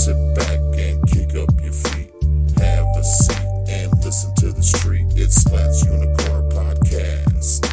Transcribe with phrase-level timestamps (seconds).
[0.00, 2.10] Sit back and kick up your feet.
[2.56, 3.36] Have a seat
[3.68, 5.04] and listen to the street.
[5.14, 7.68] It's Splats Unicorn Podcast.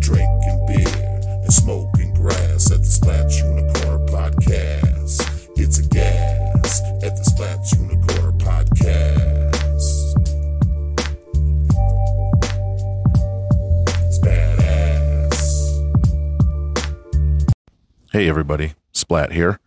[0.00, 5.50] Drinking beer and smoking grass at the Splats Unicorn Podcast.
[5.56, 9.54] It's a gas at the Splats Unicorn Podcast.
[14.04, 15.38] It's badass.
[18.10, 19.60] Hey everybody, Splat here.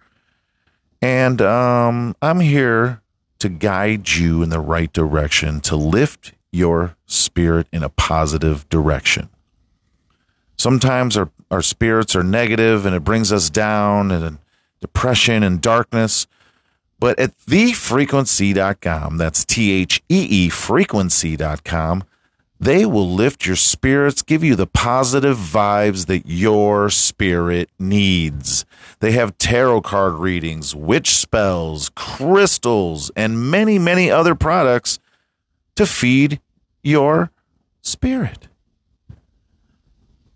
[1.11, 3.01] And um, I'm here
[3.39, 9.27] to guide you in the right direction, to lift your spirit in a positive direction.
[10.57, 14.37] Sometimes our, our spirits are negative and it brings us down and
[14.79, 16.27] depression and darkness.
[16.97, 22.05] But at theefrequency.com, that's T H E E frequency.com,
[22.61, 28.65] they will lift your spirits, give you the positive vibes that your spirit needs.
[28.99, 34.99] They have tarot card readings, witch spells, crystals, and many, many other products
[35.75, 36.39] to feed
[36.83, 37.31] your
[37.81, 38.47] spirit.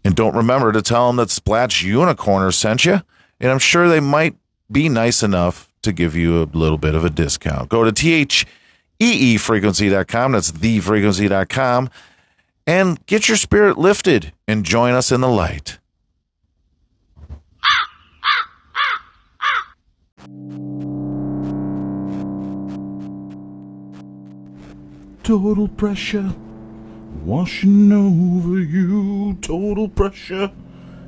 [0.04, 3.02] And don't remember to tell them that Splats Unicorner sent you,
[3.40, 4.36] and I'm sure they might
[4.72, 7.70] be nice enough to give you a little bit of a discount.
[7.70, 11.92] Go to THEE frequency.com, that's theefrequency.com
[12.68, 15.80] and get your spirit lifted and join us in the light.
[25.24, 26.36] Total pressure
[27.24, 29.36] washing over you.
[29.42, 30.52] Total pressure.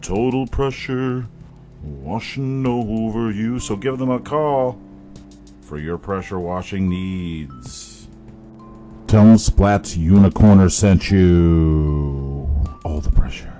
[0.00, 1.26] Total pressure
[1.82, 3.58] washing over you.
[3.58, 4.80] So give them a call
[5.60, 8.08] for your pressure washing needs.
[9.06, 12.48] Tell them Splats Unicorner sent you.
[12.84, 13.53] All the pressure.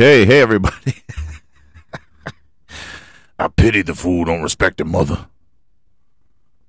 [0.00, 0.94] Okay, hey everybody.
[3.38, 5.26] I pity the fool don't respect their mother.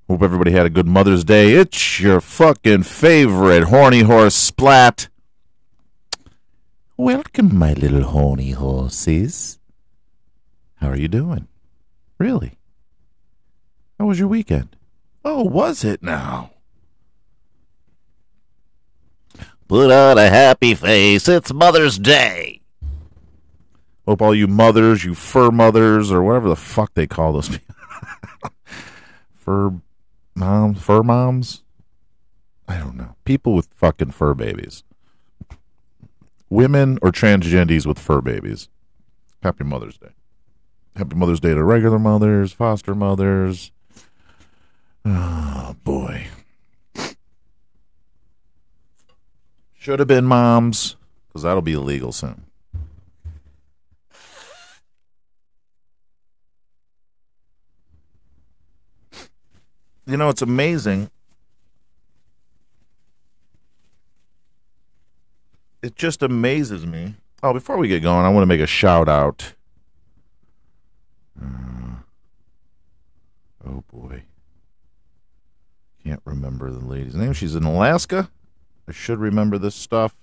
[0.10, 1.54] Hope everybody had a good Mother's Day.
[1.54, 5.08] It's your fucking favorite horny horse splat.
[6.98, 9.60] Welcome, my little horny horses.
[10.82, 11.48] How are you doing?
[12.18, 12.58] Really?
[13.98, 14.76] How was your weekend?
[15.24, 16.52] Oh, was it now?
[19.70, 21.30] Put on a happy face.
[21.30, 22.61] It's Mother's Day.
[24.12, 27.76] Hope all you mothers, you fur mothers, or whatever the fuck they call those people.
[29.34, 29.80] fur
[30.36, 31.64] moms, fur moms?
[32.68, 33.16] I don't know.
[33.24, 34.84] People with fucking fur babies.
[36.50, 38.68] Women or transgendies with fur babies.
[39.42, 40.12] Happy Mother's Day.
[40.98, 43.72] Happy Mother's Day to regular mothers, foster mothers.
[45.06, 46.28] Oh, boy.
[49.74, 50.98] Should have been moms,
[51.30, 52.51] because that'll be illegal soon.
[60.12, 61.10] You know, it's amazing.
[65.82, 67.16] It just amazes me.
[67.42, 69.54] Oh, before we get going, I want to make a shout out.
[71.42, 72.02] Uh,
[73.66, 74.24] oh, boy.
[76.04, 77.32] Can't remember the lady's name.
[77.32, 78.30] She's in Alaska.
[78.90, 80.14] I should remember this stuff.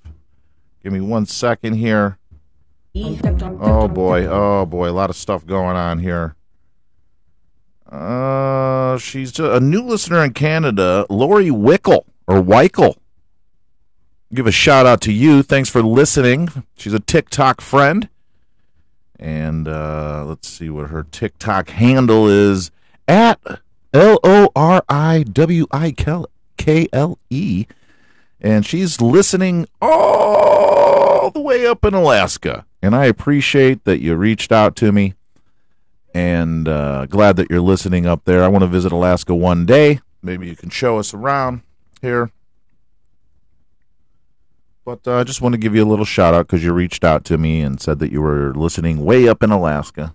[0.82, 2.18] Give me one second here.
[2.94, 6.36] Oh boy, oh boy, a lot of stuff going on here.
[7.88, 12.96] Uh, she's a new listener in Canada, Lori Wickle or Weichel.
[14.32, 15.42] Give a shout out to you.
[15.42, 16.64] Thanks for listening.
[16.76, 18.10] She's a TikTok friend.
[19.18, 22.70] And uh, let's see what her TikTok handle is
[23.08, 23.40] at
[23.94, 25.94] L O R I W I
[26.56, 27.66] K L E.
[28.40, 32.66] And she's listening all the way up in Alaska.
[32.82, 35.14] And I appreciate that you reached out to me.
[36.14, 38.42] And uh, glad that you're listening up there.
[38.42, 40.00] I want to visit Alaska one day.
[40.22, 41.62] Maybe you can show us around
[42.00, 42.30] here.
[44.84, 47.04] But uh, I just want to give you a little shout out because you reached
[47.04, 50.14] out to me and said that you were listening way up in Alaska.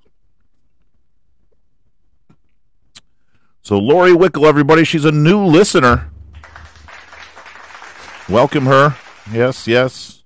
[3.62, 6.10] So, Lori Wickle, everybody, she's a new listener.
[8.28, 8.98] Welcome her.
[9.32, 10.24] Yes, yes.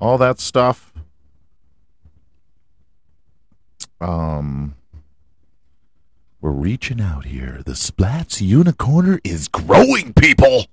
[0.00, 0.92] All that stuff.
[4.00, 4.74] Um,
[6.40, 7.62] we're reaching out here.
[7.64, 10.66] The Splats Unicorner is growing, people.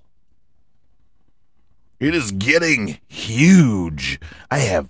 [2.00, 4.20] It is getting huge.
[4.52, 4.90] I have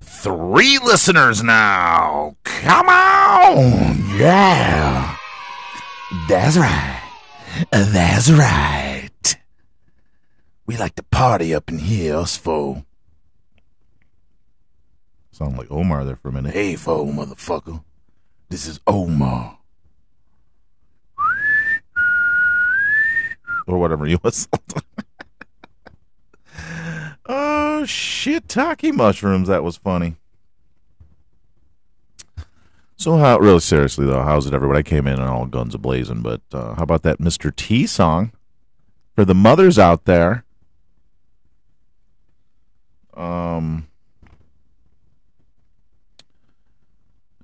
[0.00, 2.36] three listeners now.
[2.44, 4.18] Come on.
[4.18, 5.16] Yeah.
[6.28, 7.02] That's right.
[7.70, 9.10] That's right.
[10.66, 12.84] We like to party up in here, us four.
[15.32, 16.54] Sound like Omar there for a minute.
[16.54, 17.84] Hey, foe, motherfucker.
[18.48, 19.58] This is Omar.
[23.66, 24.82] Or whatever you whistled.
[27.26, 29.48] oh, shiitake mushrooms.
[29.48, 30.16] That was funny.
[32.98, 34.78] So, how, really seriously, though, how's it, everybody?
[34.78, 37.54] I came in and all guns a blazing, but uh, how about that Mr.
[37.54, 38.32] T song?
[39.14, 40.44] For the mothers out there,
[43.14, 43.88] um,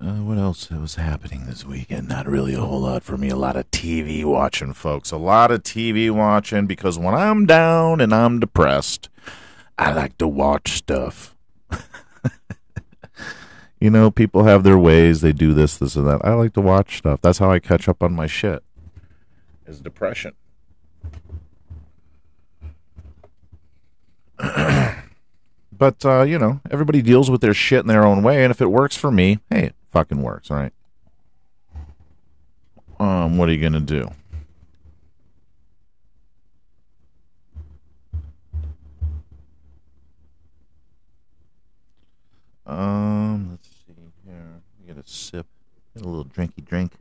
[0.03, 2.09] uh, what else was happening this weekend?
[2.09, 3.29] Not really a whole lot for me.
[3.29, 5.11] A lot of TV watching, folks.
[5.11, 9.09] A lot of TV watching because when I'm down and I'm depressed,
[9.77, 11.37] I like to watch stuff.
[13.79, 15.21] you know, people have their ways.
[15.21, 16.25] They do this, this, and that.
[16.25, 17.21] I like to watch stuff.
[17.21, 18.61] That's how I catch up on my shit.
[19.65, 20.33] Is depression.
[25.75, 28.61] But uh, you know, everybody deals with their shit in their own way, and if
[28.61, 30.73] it works for me, hey, fucking works, right?
[32.99, 34.09] Um, what are you gonna do?
[42.65, 43.93] Um, let's see
[44.25, 44.61] here.
[44.87, 45.45] Get a sip,
[45.95, 46.93] get a little drinky drink.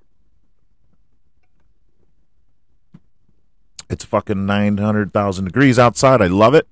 [3.88, 6.20] It's fucking nine hundred thousand degrees outside.
[6.20, 6.66] I love it.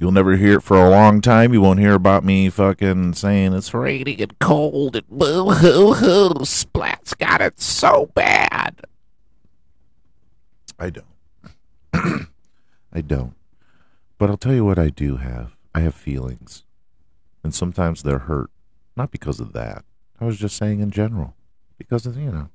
[0.00, 1.52] You'll never hear it for a long time.
[1.52, 6.30] You won't hear about me fucking saying it's raining and cold and boo hoo hoo.
[6.40, 8.80] Splat's got it so bad.
[10.78, 11.04] I don't.
[12.90, 13.34] I don't.
[14.16, 15.54] But I'll tell you what I do have.
[15.74, 16.64] I have feelings.
[17.44, 18.50] And sometimes they're hurt.
[18.96, 19.84] Not because of that.
[20.18, 21.34] I was just saying in general.
[21.76, 22.48] Because of, you know.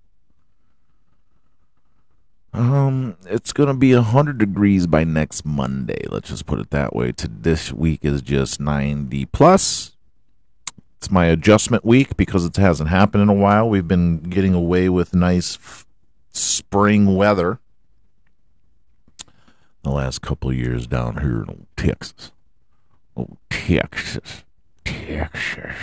[2.55, 6.05] Um, it's gonna be hundred degrees by next Monday.
[6.09, 7.11] Let's just put it that way.
[7.11, 9.91] To this week is just ninety plus.
[10.97, 13.69] It's my adjustment week because it hasn't happened in a while.
[13.69, 15.85] We've been getting away with nice f-
[16.31, 17.59] spring weather
[19.83, 22.31] the last couple years down here in old Texas.
[23.17, 24.43] Oh, Texas,
[24.83, 25.75] Texas.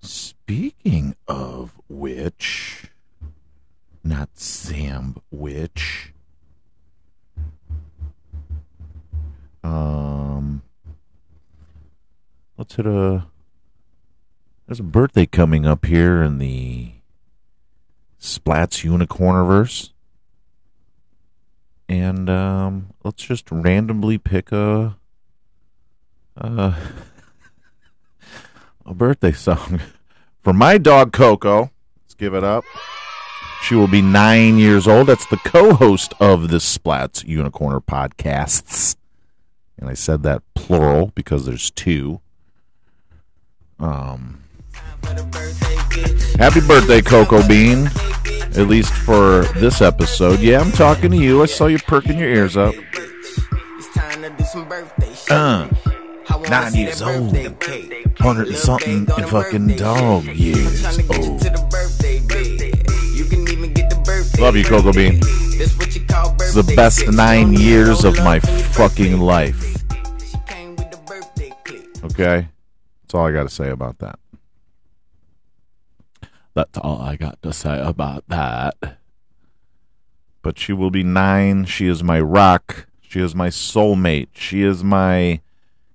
[0.00, 2.90] Speaking of which,
[4.02, 6.12] not Sam Witch.
[9.62, 10.62] Um,
[12.56, 13.26] let's hit a.
[14.66, 16.92] There's a birthday coming up here in the
[18.20, 19.90] Splats Unicorniverse.
[21.88, 24.96] And um, let's just randomly pick a
[26.36, 26.74] uh,
[28.90, 29.80] a birthday song
[30.42, 31.70] for my dog Coco.
[32.02, 32.64] Let's give it up.
[33.62, 35.06] She will be nine years old.
[35.06, 38.96] That's the co-host of the Splats Unicorner podcasts,
[39.78, 42.20] and I said that plural because there's two.
[43.78, 44.42] Um,
[46.38, 47.90] happy birthday, Coco Bean.
[48.56, 50.40] At least for this episode.
[50.40, 51.42] Yeah, I'm talking to you.
[51.42, 52.74] I saw you perking your ears up.
[55.30, 55.68] Uh,
[56.48, 57.36] nine years old.
[58.18, 61.42] Hundred and something and fucking dog years old.
[64.38, 65.20] Love you, Coco Bean.
[65.22, 69.76] It's the best nine years of my fucking life.
[72.04, 72.48] Okay?
[73.02, 74.18] That's all I got to say about that.
[76.54, 78.74] That's all I got to say about that.
[80.42, 81.66] But she will be nine.
[81.66, 82.86] She is my rock.
[83.00, 84.28] She is my soulmate.
[84.34, 85.40] She is my.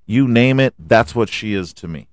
[0.05, 2.07] You name it, that's what she is to me.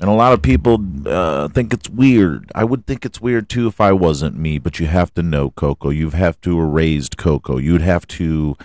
[0.00, 2.52] And a lot of people uh, think it's weird.
[2.54, 5.50] I would think it's weird too if I wasn't me, but you have to know
[5.50, 5.90] Coco.
[5.90, 7.56] You have to raised Coco.
[7.56, 8.56] You'd have to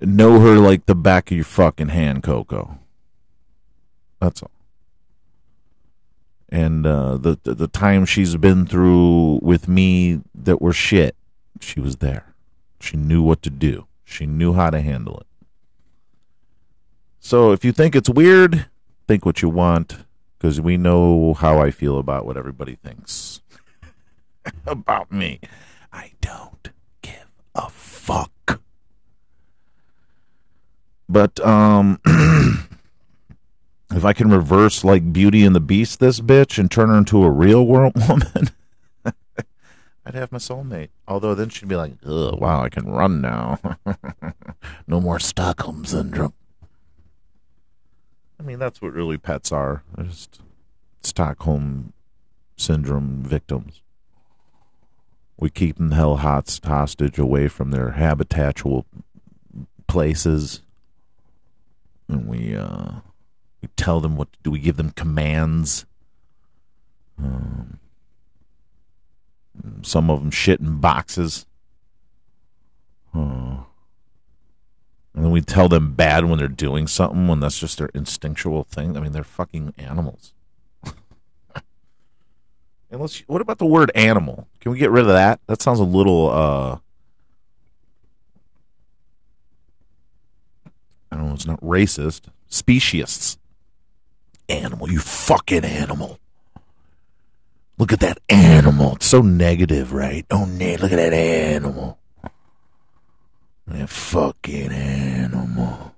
[0.00, 2.78] know her like the back of your fucking hand, Coco.
[4.18, 4.50] That's all
[6.52, 11.16] and uh, the, the the time she's been through with me that were shit,
[11.60, 12.34] she was there.
[12.78, 13.86] She knew what to do.
[14.04, 15.26] She knew how to handle it.
[17.24, 18.66] So if you think it's weird,
[19.06, 20.04] think what you want,
[20.36, 23.40] because we know how I feel about what everybody thinks
[24.66, 25.38] about me.
[25.92, 28.60] I don't give a fuck.
[31.08, 32.00] But um.
[33.92, 37.22] if I can reverse like Beauty and the Beast this bitch and turn her into
[37.22, 38.50] a real world woman,
[40.04, 40.88] I'd have my soulmate.
[41.06, 43.60] Although then she'd be like, "Ugh, wow, I can run now.
[44.88, 46.34] no more Stockholm syndrome."
[48.42, 49.84] I mean, that's what really pets are.
[49.94, 50.40] They're just
[51.02, 51.92] Stockholm
[52.56, 53.82] syndrome victims.
[55.38, 58.86] We keep them hell held hostage away from their habitual
[59.86, 60.62] places,
[62.08, 63.00] and we uh
[63.60, 64.50] we tell them what do.
[64.50, 65.86] We give them commands.
[67.18, 67.78] Um,
[69.82, 71.46] some of them shit in boxes.
[73.14, 73.58] Uh,
[75.14, 78.64] and then we tell them bad when they're doing something when that's just their instinctual
[78.64, 78.96] thing.
[78.96, 80.32] I mean, they're fucking animals.
[80.84, 81.62] and
[83.00, 83.20] let's.
[83.20, 84.48] What about the word animal?
[84.60, 85.40] Can we get rid of that?
[85.46, 86.30] That sounds a little.
[86.30, 86.78] uh
[91.10, 91.34] I don't know.
[91.34, 92.22] It's not racist.
[92.48, 93.36] Speciesists
[94.48, 96.18] animal, you fucking animal.
[97.78, 98.96] Look at that animal.
[98.96, 100.26] It's so negative, right?
[100.30, 101.98] Oh, look at that animal.
[103.72, 105.94] That fucking animal.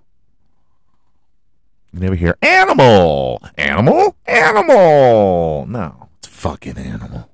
[1.92, 5.66] You never hear animal, animal, animal.
[5.66, 7.30] No, it's fucking animal.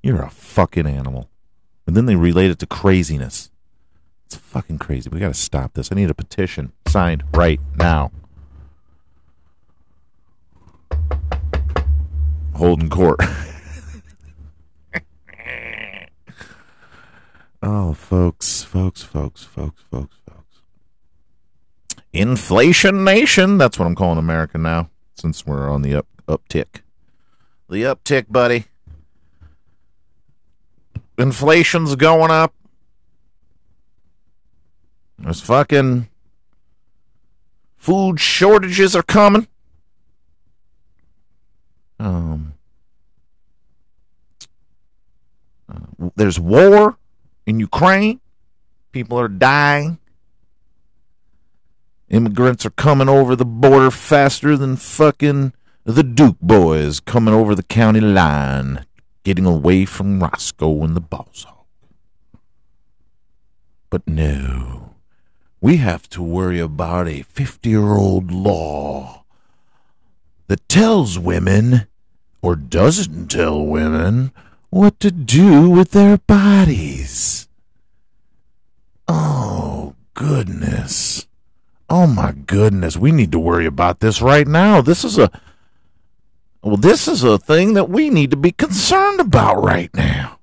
[0.00, 1.28] You're a fucking animal.
[1.84, 3.50] And then they relate it to craziness.
[4.26, 5.10] It's fucking crazy.
[5.10, 5.90] We got to stop this.
[5.90, 8.12] I need a petition signed right now.
[12.54, 13.20] Holding Court.
[17.62, 20.62] oh, folks, folks, folks, folks, folks, folks.
[22.12, 23.58] Inflation Nation.
[23.58, 26.82] That's what I'm calling America now, since we're on the up uptick.
[27.68, 28.66] The uptick, buddy.
[31.18, 32.54] Inflation's going up.
[35.18, 36.08] There's fucking
[37.76, 39.46] food shortages are coming.
[42.00, 42.54] Um,
[45.72, 46.98] uh, there's war
[47.46, 48.20] in Ukraine.
[48.92, 49.98] People are dying.
[52.08, 55.52] Immigrants are coming over the border faster than fucking
[55.84, 58.84] the Duke boys coming over the county line,
[59.24, 61.66] getting away from Roscoe and the Boss Hogg.
[63.88, 64.94] But no,
[65.60, 69.24] we have to worry about a 50 year old law
[70.48, 71.86] that tells women
[72.42, 74.32] or doesn't tell women
[74.72, 77.46] what to do with their bodies.
[79.06, 81.26] Oh, goodness.
[81.90, 82.96] Oh, my goodness.
[82.96, 84.80] We need to worry about this right now.
[84.80, 85.30] This is a.
[86.62, 90.38] Well, this is a thing that we need to be concerned about right now.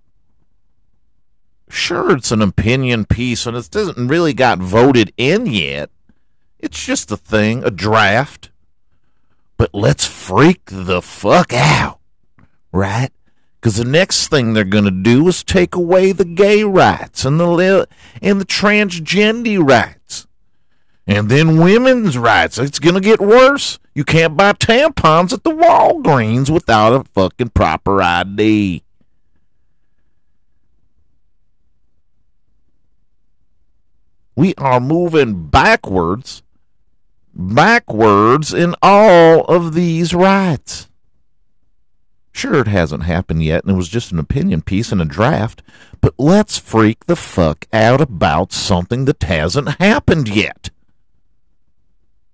[1.68, 5.90] Sure, it's an opinion piece and it doesn't really got voted in yet.
[6.60, 8.52] It's just a thing, a draft.
[9.58, 12.00] But let's freak the fuck out,
[12.72, 13.12] right?
[13.60, 17.40] Because the next thing they're going to do is take away the gay rights and
[17.40, 17.86] the li-
[18.22, 20.28] and the transgender rights,
[21.06, 22.58] and then women's rights.
[22.58, 23.78] It's going to get worse.
[23.94, 28.84] You can't buy tampons at the Walgreens without a fucking proper ID.
[34.38, 36.44] We are moving backwards,
[37.34, 40.89] backwards in all of these rights.
[42.40, 45.62] Sure, it hasn't happened yet, and it was just an opinion piece and a draft,
[46.00, 50.70] but let's freak the fuck out about something that hasn't happened yet.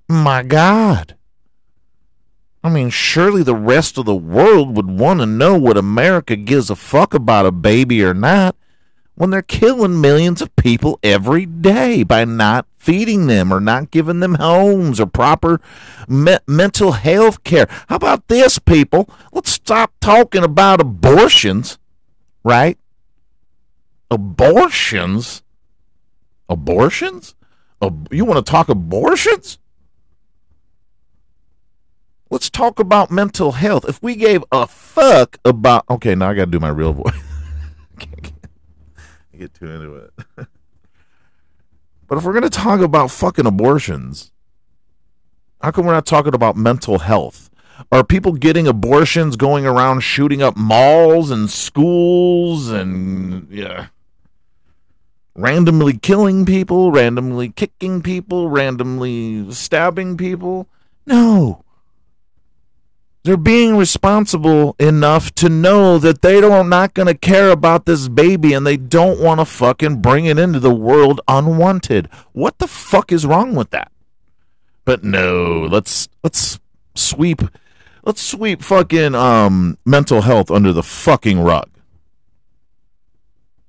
[0.08, 1.16] My God.
[2.64, 6.70] I mean, surely the rest of the world would want to know what America gives
[6.70, 8.56] a fuck about a baby or not
[9.16, 14.20] when they're killing millions of people every day by not feeding them or not giving
[14.20, 15.60] them homes or proper
[16.08, 17.68] me- mental health care.
[17.90, 19.10] How about this, people?
[19.34, 21.80] Let's stop talking about abortions,
[22.44, 22.78] right?
[24.12, 25.42] Abortions?
[26.48, 27.34] Abortions?
[27.82, 29.58] Ab- you want to talk abortions?
[32.30, 33.90] Let's talk about mental health.
[33.90, 35.86] If we gave a fuck about.
[35.90, 37.14] Okay, now I got to do my real voice.
[38.00, 40.48] I get too into it.
[42.08, 44.32] but if we're going to talk about fucking abortions,
[45.62, 47.50] how come we're not talking about mental health?
[47.92, 53.88] Are people getting abortions going around shooting up malls and schools and yeah,
[55.36, 60.70] randomly killing people, randomly kicking people, randomly stabbing people?
[61.06, 61.65] No.
[63.26, 68.08] They're being responsible enough to know that they don't not going to care about this
[68.08, 72.08] baby and they don't want to fucking bring it into the world unwanted.
[72.34, 73.92] What the fuck is wrong with that?
[74.84, 76.60] But no, let's let's
[76.94, 77.42] sweep
[78.04, 81.72] let's sweep fucking um mental health under the fucking rug.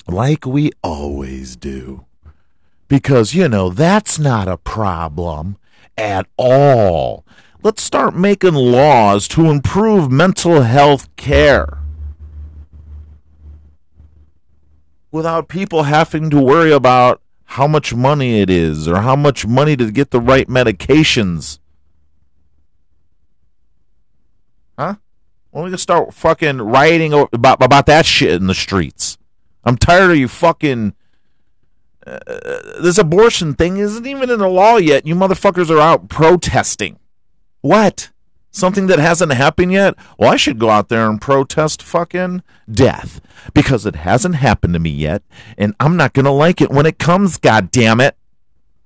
[0.07, 2.05] Like we always do.
[2.88, 5.57] Because you know, that's not a problem
[5.97, 7.26] at all
[7.62, 11.79] let's start making laws to improve mental health care
[15.11, 19.77] without people having to worry about how much money it is or how much money
[19.77, 21.59] to get the right medications.
[24.79, 24.97] Huh?
[25.51, 29.16] When we can start fucking rioting about about that shit in the streets.
[29.64, 30.95] I'm tired of you fucking.
[32.07, 32.19] Uh,
[32.81, 35.07] this abortion thing isn't even in the law yet.
[35.07, 36.99] You motherfuckers are out protesting.
[37.66, 38.11] What?
[38.52, 39.96] Something that hasn't happened yet?
[40.16, 43.20] Well, I should go out there and protest fucking death
[43.52, 45.24] because it hasn't happened to me yet,
[45.59, 47.38] and I'm not gonna like it when it comes.
[47.38, 48.16] God damn it!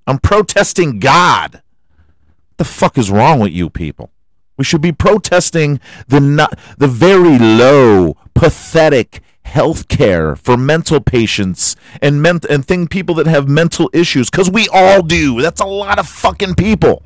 [0.06, 1.56] I'm protesting God.
[1.56, 4.10] What the fuck is wrong with you people?
[4.56, 11.76] We should be protesting the not, the very low, pathetic health care for mental patients
[12.00, 15.42] and ment- and thing people that have mental issues because we all do.
[15.42, 17.04] That's a lot of fucking people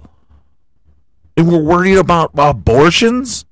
[1.37, 3.45] and we're worried about abortions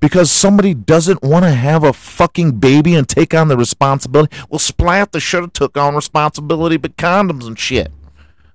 [0.00, 4.34] because somebody doesn't want to have a fucking baby and take on the responsibility.
[4.48, 7.92] Well, Splat, they should have took on responsibility, but condoms and shit.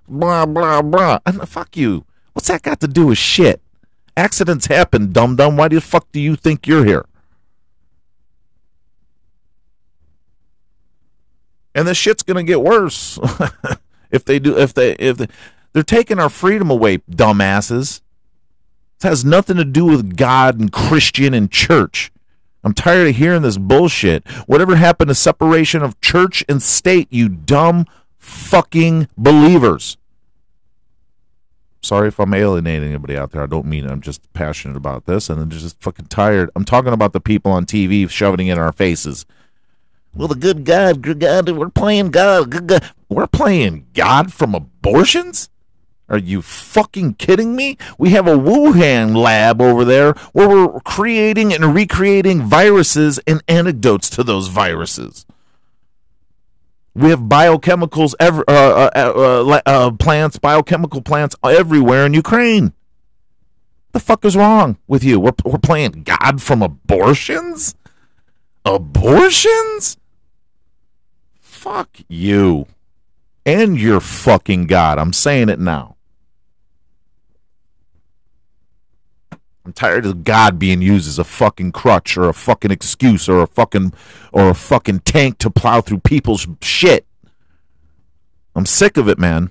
[0.08, 1.20] Blah blah blah.
[1.26, 2.06] And fuck you.
[2.34, 3.62] What's that got to do with shit?
[4.18, 5.58] Accidents happen, dum dum.
[5.58, 7.06] Why the fuck do you think you're here?
[11.74, 13.20] And this shit's gonna get worse
[14.12, 14.58] if they do.
[14.58, 15.28] If they if they,
[15.74, 18.02] they're taking our freedom away, dumbasses.
[19.00, 22.12] This has nothing to do with God and Christian and church.
[22.64, 24.28] I'm tired of hearing this bullshit.
[24.48, 27.86] Whatever happened to separation of church and state, you dumb
[28.18, 29.98] fucking believers?
[31.82, 33.44] Sorry if I'm alienating anybody out there.
[33.44, 33.92] I don't mean it.
[33.92, 36.50] I'm just passionate about this and I'm just fucking tired.
[36.56, 39.28] I'm talking about the people on TV shoving it in our faces.
[40.16, 42.50] Well, the good God, good God, we're playing God.
[42.50, 42.92] Good God.
[43.10, 45.50] We're playing God from abortions?
[46.08, 47.78] Are you fucking kidding me?
[47.98, 54.10] We have a Wuhan lab over there where we're creating and recreating viruses and antidotes
[54.12, 55.26] to those viruses.
[56.94, 62.74] We have biochemicals, uh, uh, uh, uh, plants, biochemical plants everywhere in Ukraine.
[63.92, 65.20] The fuck is wrong with you?
[65.20, 67.76] We're, we're playing God from abortions?
[68.64, 69.98] Abortions?
[71.40, 72.68] Fuck you.
[73.46, 74.98] And your fucking God.
[75.00, 75.95] I'm saying it now.
[79.66, 83.42] I'm tired of God being used as a fucking crutch or a fucking excuse or
[83.42, 83.94] a fucking
[84.32, 87.08] or a fucking tank to plow through people's shit.
[88.56, 89.50] I'm sick of it, man.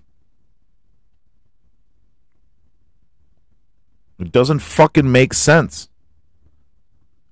[4.20, 5.88] It doesn't fucking make sense.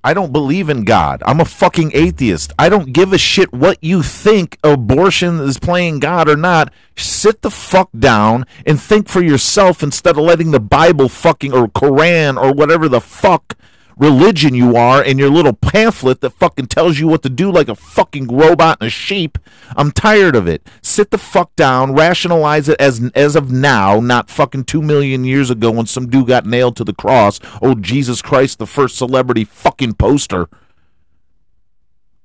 [0.05, 1.23] I don't believe in God.
[1.25, 2.53] I'm a fucking atheist.
[2.59, 6.73] I don't give a shit what you think abortion is playing God or not.
[6.97, 11.69] Sit the fuck down and think for yourself instead of letting the Bible fucking or
[11.69, 13.57] Quran or whatever the fuck
[14.03, 17.69] religion you are and your little pamphlet that fucking tells you what to do like
[17.69, 19.39] a fucking robot and a sheep.
[19.77, 20.67] I'm tired of it.
[20.83, 25.51] Sit the fuck down, rationalize it as as of now, not fucking 2 million years
[25.51, 27.39] ago when some dude got nailed to the cross.
[27.63, 30.49] Oh Jesus Christ, the first celebrity fucking poster.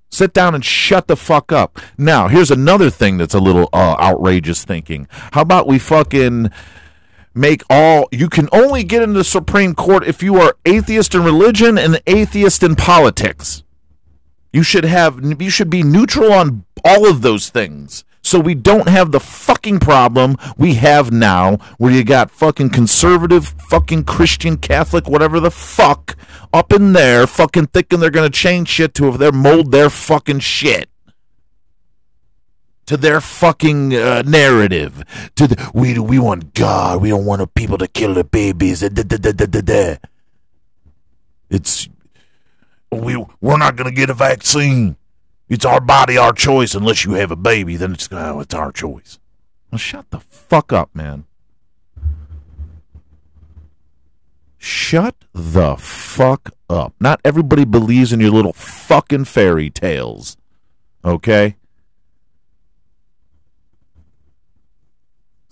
[0.10, 1.80] Sit down and shut the fuck up.
[1.98, 5.08] Now, here's another thing that's a little uh, outrageous thinking.
[5.34, 6.50] How about we fucking
[7.38, 11.24] make all you can only get into the Supreme Court if you are atheist in
[11.24, 13.64] religion and atheist in politics.
[14.52, 18.04] You should have you should be neutral on all of those things.
[18.22, 23.56] So we don't have the fucking problem we have now where you got fucking conservative,
[23.70, 26.18] fucking Christian, Catholic, whatever the fuck
[26.54, 29.90] up in there fucking thinking they're going to change shit to if they're mold their
[29.90, 30.90] fucking shit
[32.88, 35.04] to their fucking uh, narrative.
[35.36, 37.02] To the, we we want God.
[37.02, 38.80] We don't want people to kill the babies.
[38.80, 39.98] Da, da, da.
[41.50, 41.88] It's
[42.92, 44.98] we we're not gonna get a vaccine.
[45.48, 46.76] It's our body, our choice.
[46.76, 49.20] Unless you have a baby, then it's oh, it's our choice.
[49.72, 51.26] Well, shut the fuck up, man.
[54.58, 56.94] Shut the fuck up.
[57.00, 60.36] Not everybody believes in your little fucking fairy tales.
[61.06, 61.56] Okay?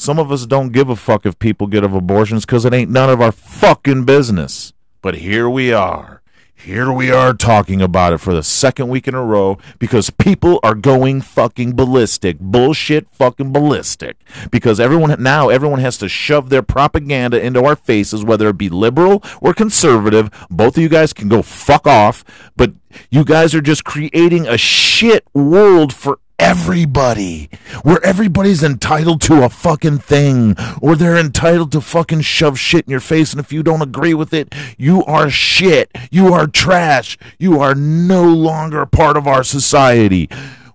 [0.05, 3.09] Some of us don't give a fuck if people get abortions because it ain't none
[3.09, 4.71] of our fucking business.
[5.01, 6.21] But here we are.
[6.53, 10.59] Here we are talking about it for the second week in a row because people
[10.61, 12.37] are going fucking ballistic.
[12.39, 14.17] Bullshit fucking ballistic.
[14.51, 18.69] Because everyone now everyone has to shove their propaganda into our faces, whether it be
[18.69, 20.29] liberal or conservative.
[20.51, 22.23] Both of you guys can go fuck off,
[22.55, 22.73] but
[23.09, 27.49] you guys are just creating a shit world for everybody.
[27.83, 32.91] Where everybody's entitled to a fucking thing or they're entitled to fucking shove shit in
[32.91, 35.91] your face and if you don't agree with it you are shit.
[36.11, 37.17] You are trash.
[37.39, 40.29] You are no longer part of our society.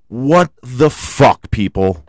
[0.09, 2.05] What the fuck people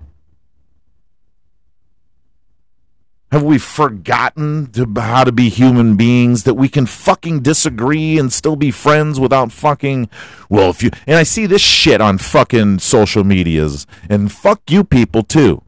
[3.32, 6.44] Have we forgotten to, how to be human beings?
[6.44, 10.10] That we can fucking disagree and still be friends without fucking.
[10.50, 10.91] Well, if you.
[11.08, 13.88] And I see this shit on fucking social medias.
[14.10, 15.63] And fuck you people too.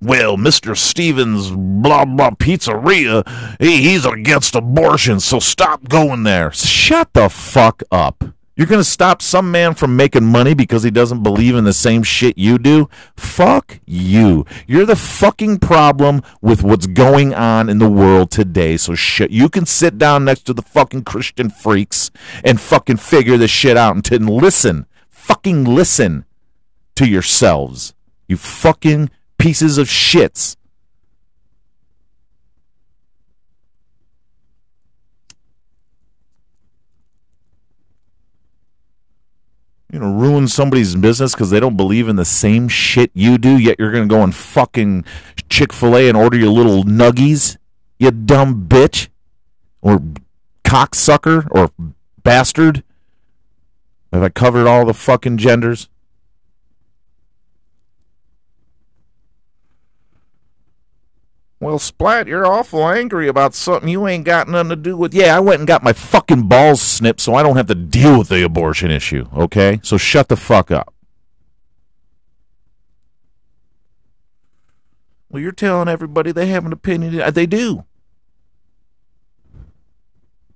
[0.00, 0.76] Well, Mr.
[0.76, 3.24] Stevens, blah, blah, pizzeria,
[3.60, 6.50] he, he's against abortion, so stop going there.
[6.50, 8.24] Shut the fuck up.
[8.54, 11.72] You're going to stop some man from making money because he doesn't believe in the
[11.72, 12.86] same shit you do?
[13.16, 14.44] Fuck you.
[14.66, 18.76] You're the fucking problem with what's going on in the world today.
[18.76, 22.10] So shit, you can sit down next to the fucking Christian freaks
[22.44, 24.84] and fucking figure this shit out and, t- and listen.
[25.08, 26.26] Fucking listen
[26.96, 27.94] to yourselves.
[28.28, 30.56] You fucking pieces of shits.
[39.92, 43.58] You know, ruin somebody's business because they don't believe in the same shit you do,
[43.58, 45.04] yet you're going to go and fucking
[45.50, 47.58] Chick fil A and order your little nuggies,
[47.98, 49.08] you dumb bitch,
[49.82, 50.02] or
[50.64, 51.70] cocksucker, or
[52.22, 52.82] bastard.
[54.14, 55.90] Have I covered all the fucking genders?
[61.62, 65.14] Well, Splat, you're awful angry about something you ain't got nothing to do with.
[65.14, 68.18] Yeah, I went and got my fucking balls snipped so I don't have to deal
[68.18, 69.78] with the abortion issue, okay?
[69.84, 70.92] So shut the fuck up.
[75.28, 77.32] Well, you're telling everybody they have an opinion.
[77.32, 77.84] They do.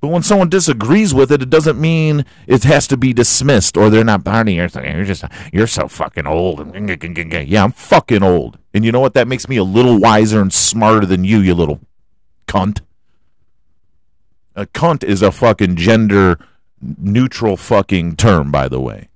[0.01, 3.89] But when someone disagrees with it, it doesn't mean it has to be dismissed or
[3.89, 4.55] they're not party.
[4.55, 6.75] You're, you're just you're so fucking old.
[6.75, 8.59] Yeah, I'm fucking old.
[8.75, 9.15] And you know what?
[9.15, 11.81] That makes me a little wiser and smarter than you, you little
[12.47, 12.81] cunt.
[14.55, 16.39] A cunt is a fucking gender
[16.81, 19.09] neutral fucking term, by the way.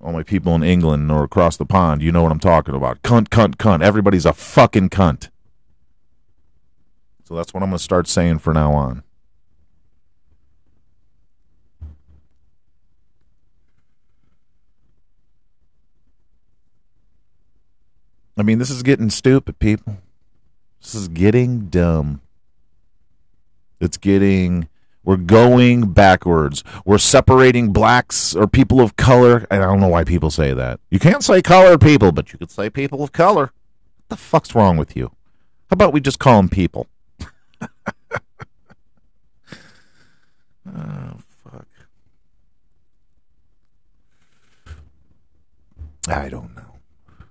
[0.00, 3.00] All my people in England or across the pond, you know what I'm talking about.
[3.02, 3.82] Cunt, cunt, cunt.
[3.82, 5.30] Everybody's a fucking cunt.
[7.34, 9.02] That's what I'm going to start saying from now on.
[18.36, 19.98] I mean, this is getting stupid, people.
[20.80, 22.20] This is getting dumb.
[23.80, 24.68] It's getting
[25.04, 26.64] we're going backwards.
[26.86, 29.46] We're separating blacks or people of color.
[29.50, 30.80] I don't know why people say that.
[30.90, 33.52] You can't say colored people, but you could say people of color.
[33.52, 35.08] What the fuck's wrong with you?
[35.68, 36.86] How about we just call them people?
[40.76, 41.66] Oh, fuck.
[46.08, 46.78] I don't know.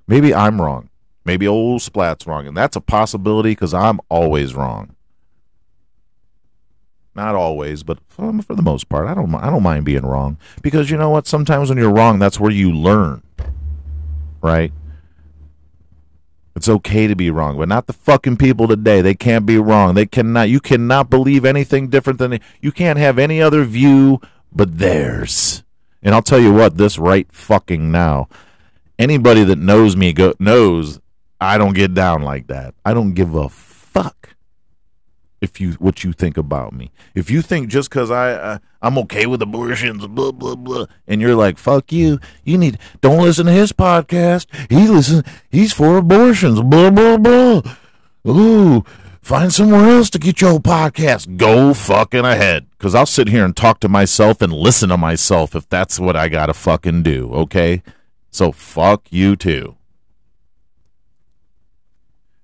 [0.08, 0.90] Maybe I'm wrong.
[1.26, 4.96] Maybe old Splat's wrong, and that's a possibility because I'm always wrong.
[7.16, 9.34] Not always, but for, the most part, I don't.
[9.36, 11.28] I don't mind being wrong because you know what?
[11.28, 13.22] Sometimes when you're wrong, that's where you learn.
[14.42, 14.74] Right?
[16.56, 19.02] It's okay to be wrong, but not the fucking people today.
[19.02, 19.96] They can't be wrong.
[19.96, 20.50] They cannot.
[20.50, 25.64] You cannot believe anything different than you can't have any other view but theirs.
[26.04, 28.28] And I'll tell you what, this right fucking now,
[29.00, 31.00] anybody that knows me go, knows
[31.42, 32.76] I don't get down like that.
[32.86, 33.50] I don't give a
[35.44, 36.92] if you what you think about me.
[37.14, 41.22] If you think just because I uh, I'm okay with abortions, blah blah blah, and
[41.22, 44.48] you're like fuck you, you need don't listen to his podcast.
[44.70, 47.62] He listen, he's for abortions, blah blah blah.
[48.26, 48.86] Ooh,
[49.22, 51.36] find somewhere else to get your podcast.
[51.36, 55.56] Go fucking ahead, because I'll sit here and talk to myself and listen to myself
[55.56, 57.32] if that's what I gotta fucking do.
[57.34, 57.84] Okay,
[58.32, 59.76] so fuck you too.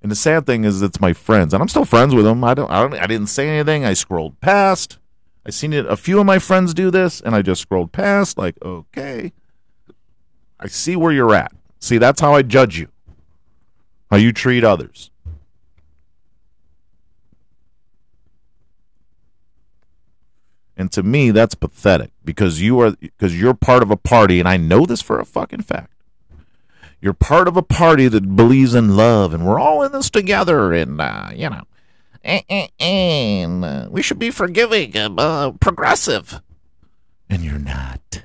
[0.01, 2.43] And the sad thing is, it's my friends, and I'm still friends with them.
[2.43, 3.83] I don't, I don't, I didn't say anything.
[3.83, 4.97] I scrolled past.
[5.45, 5.85] I seen it.
[5.85, 8.37] A few of my friends do this, and I just scrolled past.
[8.37, 9.33] Like, okay,
[10.59, 11.51] I see where you're at.
[11.79, 12.87] See, that's how I judge you.
[14.09, 15.11] How you treat others.
[20.77, 24.47] And to me, that's pathetic because you are because you're part of a party, and
[24.47, 25.91] I know this for a fucking fact.
[27.01, 30.73] You're part of a party that believes in love, and we're all in this together,
[30.73, 31.63] and uh, you know,
[32.23, 36.41] eh, and uh, we should be forgiving, and, uh, progressive.
[37.29, 38.23] And you're not.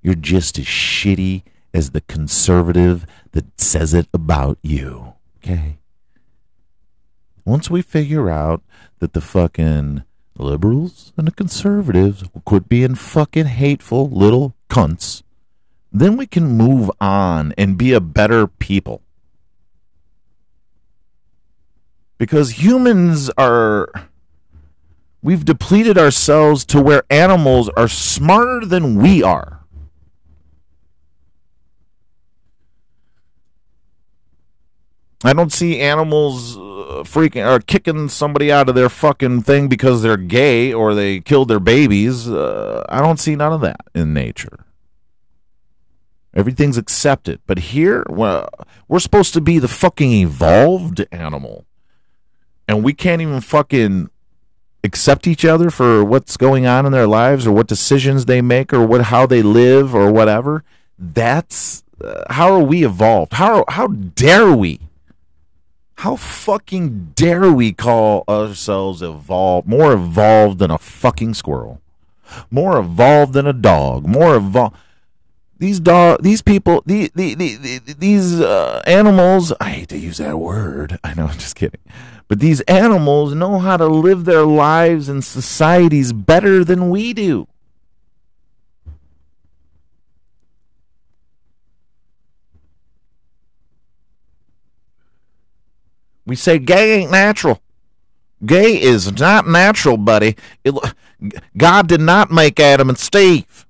[0.00, 1.42] You're just as shitty
[1.74, 5.14] as the conservative that says it about you.
[5.38, 5.78] Okay.
[7.44, 8.62] Once we figure out
[9.00, 10.04] that the fucking
[10.38, 15.22] liberals and the conservatives will quit being fucking hateful little cunts
[16.00, 19.02] then we can move on and be a better people.
[22.18, 23.88] Because humans are.
[25.22, 29.64] We've depleted ourselves to where animals are smarter than we are.
[35.24, 40.02] I don't see animals uh, freaking or kicking somebody out of their fucking thing because
[40.02, 42.28] they're gay or they killed their babies.
[42.28, 44.66] Uh, I don't see none of that in nature.
[46.36, 47.40] Everything's accepted.
[47.46, 48.50] But here, well,
[48.88, 51.64] we're supposed to be the fucking evolved animal.
[52.68, 54.10] And we can't even fucking
[54.84, 58.72] accept each other for what's going on in their lives or what decisions they make
[58.72, 60.62] or what how they live or whatever.
[60.98, 63.34] That's uh, how are we evolved?
[63.34, 64.80] How how dare we?
[66.00, 71.80] How fucking dare we call ourselves evolved, more evolved than a fucking squirrel,
[72.50, 74.76] more evolved than a dog, more evolved
[75.58, 80.18] these dog these people the, the, the, the these uh, animals i hate to use
[80.18, 80.98] that word.
[81.02, 81.80] I know i'm just kidding.
[82.28, 87.46] But these animals know how to live their lives and societies better than we do.
[96.24, 97.62] We say gay ain't natural.
[98.44, 100.36] Gay is not natural buddy.
[100.64, 100.74] It,
[101.56, 103.65] god did not make adam and steve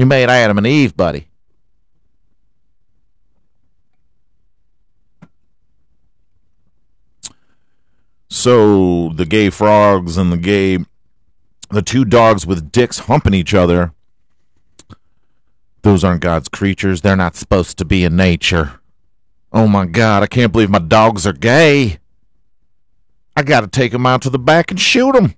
[0.00, 1.28] he made Adam and Eve, buddy.
[8.30, 10.78] So the gay frogs and the gay,
[11.68, 13.92] the two dogs with dicks humping each other,
[15.82, 17.02] those aren't God's creatures.
[17.02, 18.80] They're not supposed to be in nature.
[19.52, 21.98] Oh my God, I can't believe my dogs are gay.
[23.36, 25.34] I got to take them out to the back and shoot them.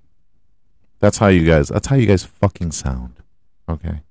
[1.01, 3.17] That's how you guys, that's how you guys fucking sound.
[3.67, 4.03] Okay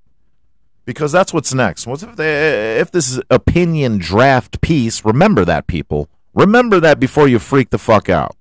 [0.85, 1.87] because that's what's next.
[1.87, 5.05] What's if they, if this is opinion draft piece?
[5.05, 6.09] Remember that, people.
[6.35, 8.37] Remember that before you freak the fuck out.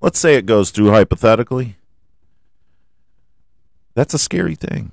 [0.00, 1.76] Let's say it goes through hypothetically.
[3.94, 4.92] That's a scary thing.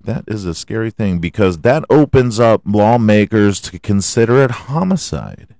[0.00, 5.56] That is a scary thing because that opens up lawmakers to consider it homicide,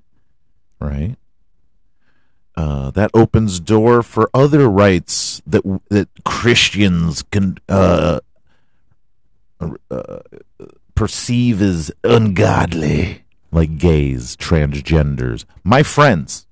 [0.80, 1.16] right?
[2.54, 8.20] Uh, that opens door for other rights that that Christians can uh,
[9.60, 10.18] uh,
[10.94, 16.46] perceive as ungodly, like gays, transgenders, my friends.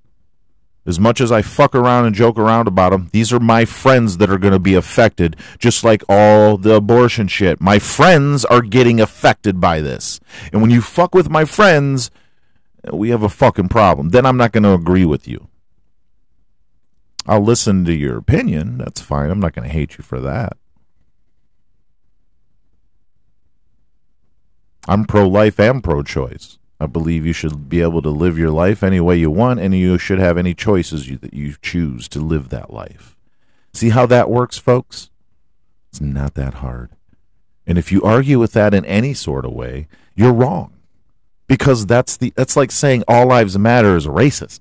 [0.87, 4.19] As much as I fuck around and joke around about them, these are my friends
[4.19, 7.59] that are going to be affected, just like all the abortion shit.
[7.59, 10.21] My friends are getting affected by this.
[10.53, 12.11] And when you fuck with my friends,
[12.93, 14.11] we have a fucking problem.
[14.11, 15.49] Then I'm not going to agree with you.
[17.27, 18.77] I'll listen to your opinion.
[18.77, 19.31] That's fine.
[19.31, 20.59] I'm not going to hate you for that.
[24.87, 26.59] I'm pro life and pro choice.
[26.81, 29.75] I believe you should be able to live your life any way you want, and
[29.75, 33.17] you should have any choices you, that you choose to live that life.
[33.73, 35.11] See how that works, folks?
[35.91, 36.91] It's not that hard.
[37.67, 40.73] And if you argue with that in any sort of way, you're wrong.
[41.47, 44.61] Because that's the that's like saying all lives matter is racist.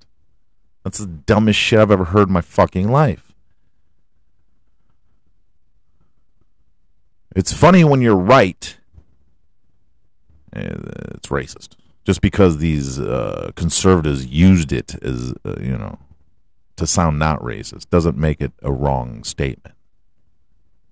[0.84, 3.34] That's the dumbest shit I've ever heard in my fucking life.
[7.36, 8.78] It's funny when you're right.
[10.56, 10.76] Eh,
[11.16, 11.76] It's racist.
[12.06, 16.00] Just because these uh, conservatives used it as, uh, you know,
[16.76, 19.76] to sound not racist doesn't make it a wrong statement.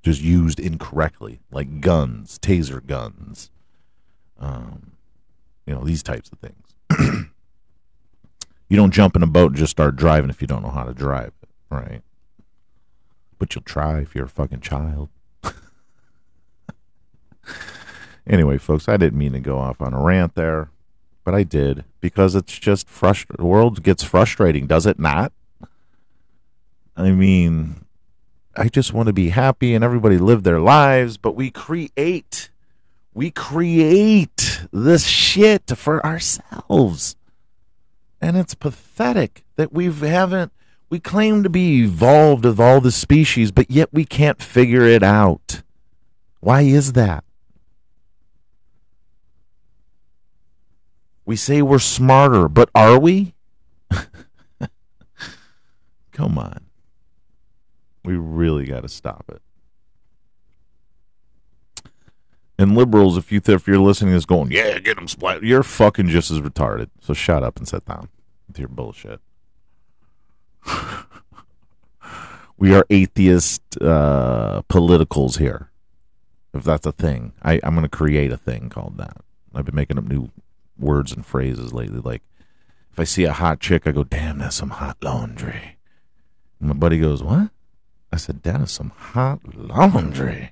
[0.03, 3.51] Just used incorrectly, like guns, taser guns,
[4.39, 4.93] um,
[5.65, 6.75] you know, these types of things.
[8.69, 10.83] you don't jump in a boat and just start driving if you don't know how
[10.83, 11.33] to drive
[11.71, 12.01] right?
[13.39, 15.09] But you'll try if you're a fucking child.
[18.27, 20.69] anyway, folks, I didn't mean to go off on a rant there,
[21.23, 23.43] but I did because it's just frustrating.
[23.43, 25.31] The world gets frustrating, does it not?
[26.95, 27.85] I mean,
[28.55, 32.49] I just want to be happy and everybody live their lives, but we create,
[33.13, 37.15] we create this shit for ourselves.
[38.19, 40.51] And it's pathetic that we haven't,
[40.89, 45.01] we claim to be evolved of all the species, but yet we can't figure it
[45.01, 45.61] out.
[46.41, 47.23] Why is that?
[51.31, 53.35] We say we're smarter, but are we?
[56.11, 56.65] Come on.
[58.03, 59.41] We really got to stop it.
[62.59, 65.41] And liberals, if you if you're listening, is going, yeah, get them splat.
[65.41, 66.89] You're fucking just as retarded.
[66.99, 68.09] So shut up and sit down
[68.49, 69.21] with your bullshit.
[72.57, 75.71] we are atheist uh, politicals here.
[76.53, 79.15] If that's a thing, I, I'm going to create a thing called that.
[79.55, 80.29] I've been making up new
[80.81, 81.99] words and phrases lately.
[81.99, 82.23] Like,
[82.91, 85.77] if I see a hot chick, I go, damn, that's some hot laundry.
[86.59, 87.51] And my buddy goes, what?
[88.11, 90.51] I said, that is some hot laundry.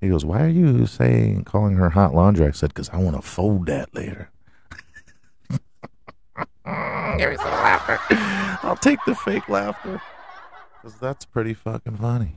[0.00, 2.46] He goes, why are you saying, calling her hot laundry?
[2.46, 4.30] I said, because I want to fold that later.
[5.50, 7.98] Give me some laughter.
[8.62, 10.00] I'll take the fake laughter.
[10.80, 12.34] Because that's pretty fucking funny.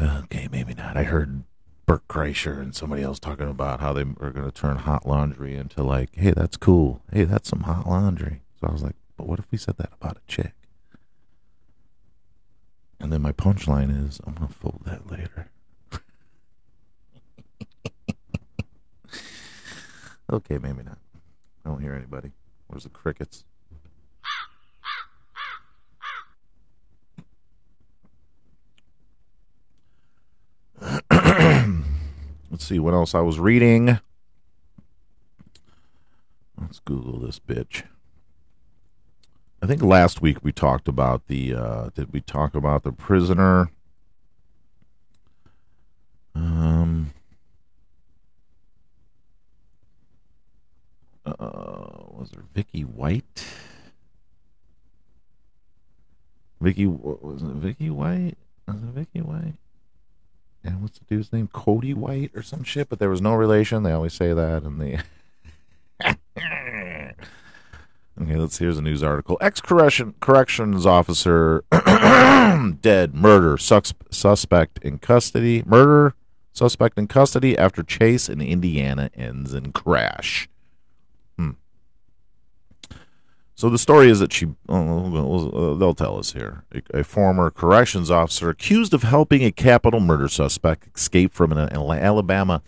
[0.00, 0.96] Okay, maybe not.
[0.96, 1.44] I heard
[1.90, 5.56] Bert Kreischer and somebody else talking about how they are going to turn hot laundry
[5.56, 7.02] into like, hey, that's cool.
[7.12, 8.42] Hey, that's some hot laundry.
[8.60, 10.52] So I was like, but what if we said that about a chick?
[13.00, 15.50] And then my punchline is, I'm going to fold that later.
[20.32, 20.98] okay, maybe not.
[21.64, 22.30] I don't hear anybody.
[22.68, 23.42] Where's the crickets?
[32.60, 34.00] Let's see what else I was reading.
[36.60, 37.84] Let's Google this bitch.
[39.62, 41.54] I think last week we talked about the.
[41.54, 43.70] Uh, did we talk about the prisoner?
[46.34, 47.14] Um.
[51.24, 51.32] Uh,
[52.10, 53.46] was there Vicky White?
[56.60, 57.46] Vicky was it?
[57.46, 58.36] Vicky White?
[58.68, 59.54] Was it Vicky White?
[60.62, 61.48] And what's the dude's name?
[61.52, 62.88] Cody White or some shit.
[62.88, 63.82] But there was no relation.
[63.82, 65.02] They always say that in the.
[68.20, 69.38] Okay, let's see here's a news article.
[69.40, 71.64] Ex correction corrections officer
[72.82, 73.14] dead.
[73.14, 75.62] Murder sus- suspect in custody.
[75.64, 76.14] Murder
[76.52, 80.49] suspect in custody after chase in Indiana ends in crash.
[83.60, 84.46] So the story is that she.
[84.70, 86.64] Oh, they'll tell us here.
[86.94, 92.62] A, former corrections officer accused of helping a capital murder suspect escape from an Alabama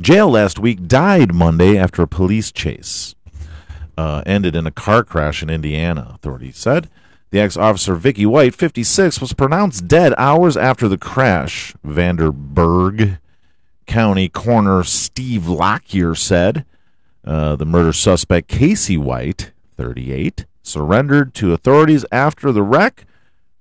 [0.00, 3.14] jail last week died Monday after a police chase
[3.96, 6.90] uh, ended in a car crash in Indiana, authorities said.
[7.30, 13.20] The ex officer Vicky White, 56, was pronounced dead hours after the crash, Vanderburgh
[13.86, 16.64] County coroner Steve Lockyear said.
[17.24, 23.06] Uh, the murder suspect Casey White, 38 surrendered to authorities after the wreck.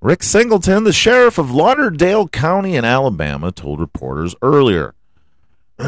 [0.01, 4.93] Rick Singleton, the sheriff of Lauderdale County in Alabama, told reporters earlier.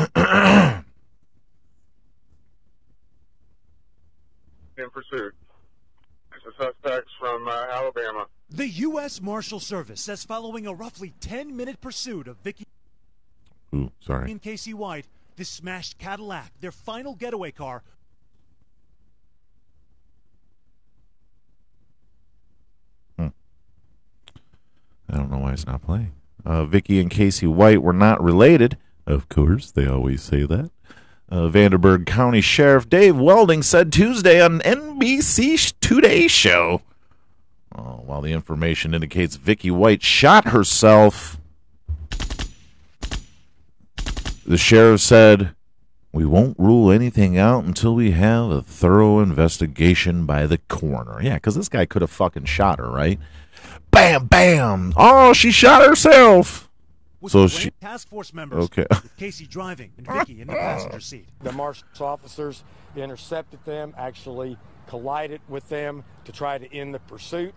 [4.77, 5.33] in pursuit.
[6.31, 8.27] The suspects from uh, Alabama.
[8.49, 9.21] The U.S.
[9.21, 12.65] Marshal Service says following a roughly 10 minute pursuit of Vicky
[13.75, 14.31] Ooh, sorry.
[14.31, 17.83] and Casey White, the smashed Cadillac, their final getaway car,
[25.57, 26.11] It's not playing.
[26.45, 28.77] Uh, Vicky and Casey White were not related.
[29.07, 30.69] Of course, they always say that.
[31.31, 36.83] Uh, Vanderburgh County Sheriff Dave Wedding said Tuesday on NBC Today show.
[37.75, 41.39] Oh, while the information indicates Vicky White shot herself,
[44.45, 45.55] the sheriff said,
[46.11, 51.19] We won't rule anything out until we have a thorough investigation by the coroner.
[51.19, 53.19] Yeah, because this guy could have fucking shot her, right?
[53.91, 54.93] Bam, bam.
[54.95, 56.69] Oh, she shot herself.
[57.19, 58.85] with So she- task force members, Okay.
[59.17, 61.27] Casey driving and Vicky in the passenger seat.
[61.41, 62.63] The marshal's officers
[62.95, 64.57] intercepted them, actually
[64.87, 67.53] collided with them to try to end the pursuit.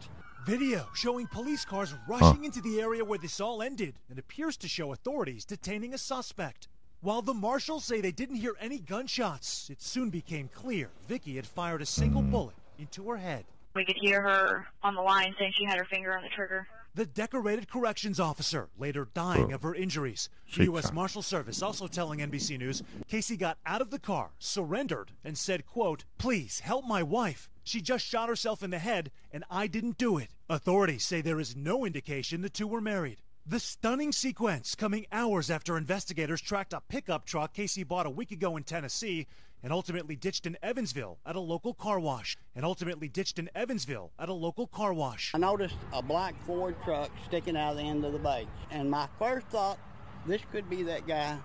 [0.46, 4.68] Video showing police cars rushing into the area where this all ended and appears to
[4.68, 6.66] show authorities detaining a suspect.
[7.02, 11.46] While the marshals say they didn't hear any gunshots, it soon became clear Vicky had
[11.46, 12.30] fired a single hmm.
[12.30, 13.44] bullet into her head.
[13.74, 16.66] We could hear her on the line saying she had her finger on the trigger.
[16.92, 20.28] The decorated corrections officer later dying of her injuries.
[20.56, 20.92] The U.S.
[20.92, 25.66] Marshal Service also telling NBC News Casey got out of the car, surrendered, and said,
[25.66, 27.48] quote, Please help my wife.
[27.62, 30.30] She just shot herself in the head, and I didn't do it.
[30.48, 33.18] Authorities say there is no indication the two were married.
[33.46, 38.32] The stunning sequence coming hours after investigators tracked a pickup truck Casey bought a week
[38.32, 39.26] ago in Tennessee
[39.62, 42.36] and ultimately ditched in Evansville at a local car wash.
[42.54, 45.32] And ultimately ditched in Evansville at a local car wash.
[45.34, 48.46] I noticed a black Ford truck sticking out of the end of the bay.
[48.70, 49.78] And my first thought,
[50.26, 51.38] this could be that guy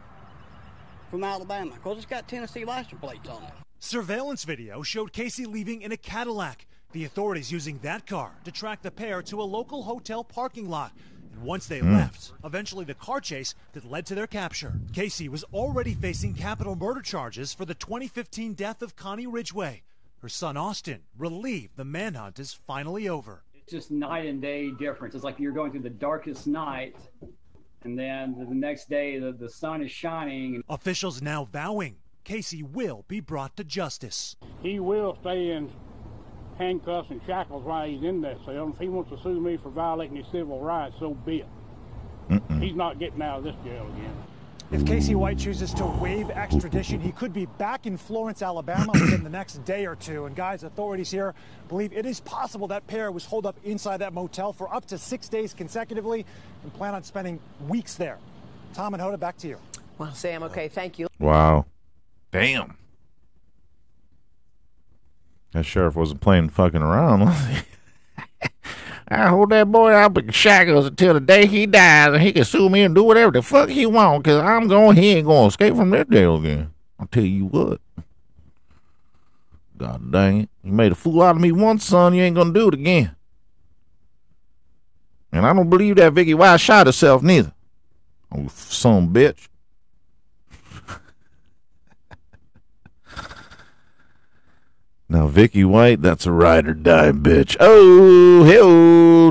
[1.09, 3.53] from Alabama, because it's got Tennessee license plates on it.
[3.79, 6.65] Surveillance video showed Casey leaving in a Cadillac.
[6.91, 10.93] The authorities using that car to track the pair to a local hotel parking lot.
[11.35, 11.93] And once they hmm.
[11.93, 14.73] left, eventually the car chase that led to their capture.
[14.93, 19.83] Casey was already facing capital murder charges for the 2015 death of Connie Ridgeway.
[20.21, 23.43] Her son Austin relieved the manhunt is finally over.
[23.53, 25.13] It's just night and day difference.
[25.13, 26.95] It's like you're going through the darkest night,
[27.83, 30.63] and then the next day the, the sun is shining.
[30.69, 34.35] Officials now vowing Casey will be brought to justice.
[34.61, 35.69] He will stay in
[36.57, 38.71] handcuffs and shackles while he's in that cell.
[38.73, 41.43] If he wants to sue me for violating his civil rights, so be
[42.29, 42.41] it.
[42.59, 44.15] He's not getting out of this jail again.
[44.71, 49.23] If Casey White chooses to waive extradition, he could be back in Florence, Alabama within
[49.23, 50.25] the next day or two.
[50.25, 51.35] And guys, authorities here
[51.67, 54.97] believe it is possible that pair was holed up inside that motel for up to
[54.97, 56.25] six days consecutively
[56.63, 58.17] and plan on spending weeks there.
[58.73, 59.57] Tom and Hoda, back to you.
[59.99, 61.07] Well, Sam, okay, thank you.
[61.19, 61.65] Wow.
[62.31, 62.75] Damn.
[65.55, 68.49] That sheriff wasn't playing fucking around, was he?
[69.07, 72.43] I hold that boy up in shackles until the day he dies, and he can
[72.43, 75.43] sue me and do whatever the fuck he want, because I'm going, he ain't going
[75.43, 76.73] to escape from that jail again.
[76.99, 77.79] I'll tell you what.
[79.77, 80.49] God dang it.
[80.61, 82.13] You made a fool out of me once, son.
[82.13, 83.15] You ain't going to do it again.
[85.31, 87.53] And I don't believe that Vicky White shot herself, neither.
[88.29, 89.47] Oh, son bitch.
[95.07, 97.55] Now, Vicky White, that's a ride or die bitch.
[97.59, 98.57] Oh, hey,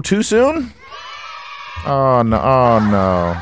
[0.09, 0.73] too soon?
[1.85, 2.41] Oh, no.
[2.41, 3.37] Oh, no.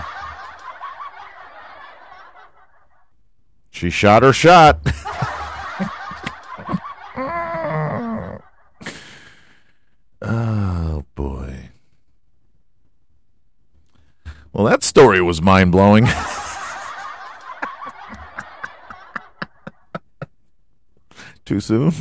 [3.70, 4.80] She shot her shot.
[10.22, 11.68] oh, boy.
[14.52, 16.08] Well, that story was mind blowing.
[21.52, 21.92] Too soon?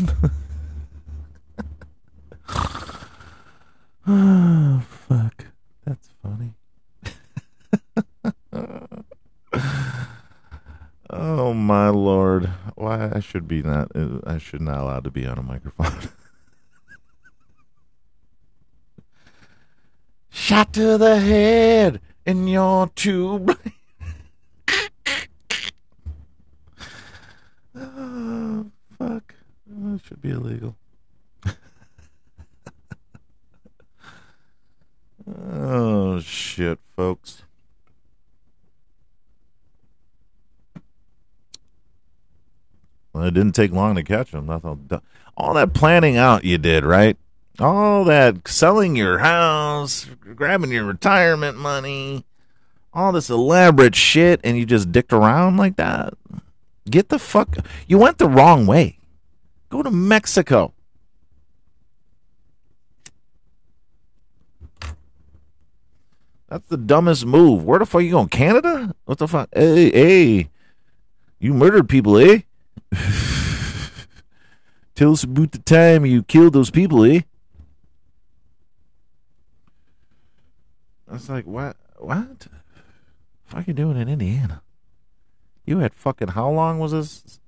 [4.08, 5.48] oh, fuck.
[5.84, 6.54] That's funny.
[11.10, 12.50] oh, my lord.
[12.76, 16.00] Why I should be not, uh, I should not allowed to be on a microphone.
[20.30, 23.60] Shot to the head in your tube.
[27.76, 29.36] oh, fuck.
[29.92, 30.78] Oh, it should be illegal.
[35.28, 37.44] oh, shit, folks.
[43.12, 44.50] Well, it didn't take long to catch him.
[44.50, 45.04] I thought
[45.36, 47.18] all that planning out you did, right?
[47.60, 52.24] All that selling your house, grabbing your retirement money,
[52.94, 56.14] all this elaborate shit, and you just dicked around like that.
[56.90, 57.58] Get the fuck.
[57.88, 59.00] You went the wrong way.
[59.72, 60.74] Go to Mexico.
[66.50, 67.64] That's the dumbest move.
[67.64, 68.28] Where the fuck are you going?
[68.28, 68.94] Canada?
[69.06, 69.48] What the fuck?
[69.54, 70.50] Hey, hey.
[71.40, 72.42] You murdered people, eh?
[74.96, 77.22] Tell us about the time you killed those people, eh?
[81.08, 81.78] Was like, what?
[81.98, 82.40] What?
[82.40, 82.50] The
[83.46, 84.62] fuck you doing in Indiana?
[85.66, 87.41] You had fucking how long was this?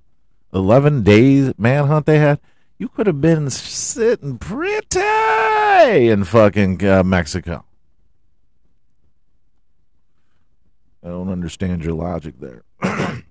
[0.54, 2.38] Eleven days manhunt they had.
[2.78, 5.00] You could have been sitting pretty
[6.08, 7.64] in fucking uh, Mexico.
[11.02, 12.62] I don't understand your logic there.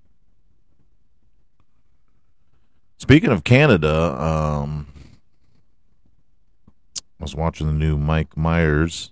[2.98, 4.88] Speaking of Canada, um,
[7.20, 9.12] I was watching the new Mike Myers.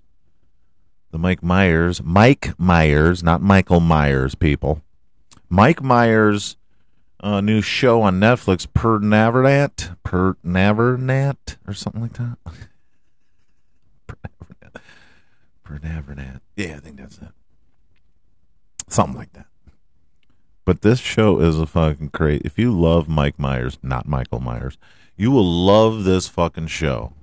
[1.12, 4.82] The Mike Myers, Mike Myers, not Michael Myers, people.
[5.50, 6.56] Mike Myers'
[7.22, 12.38] uh, new show on Netflix, Per Navernat, Per Navernat, or something like that.
[15.64, 16.42] Per Navernat.
[16.56, 17.30] Yeah, I think that's it.
[18.88, 19.46] Something like that.
[20.66, 22.42] But this show is a fucking crazy.
[22.44, 24.78] If you love Mike Myers, not Michael Myers,
[25.16, 27.14] you will love this fucking show.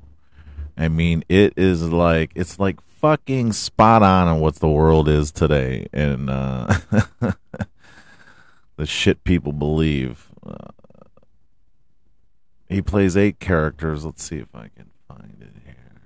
[0.76, 5.30] I mean, it is like it's like fucking spot on on what the world is
[5.30, 6.74] today, and uh,
[8.78, 10.30] the shit people believe.
[10.46, 10.68] Uh,
[12.68, 14.04] he plays eight characters.
[14.04, 16.00] Let's see if I can find it here.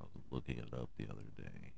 [0.00, 1.72] I was looking it up the other day.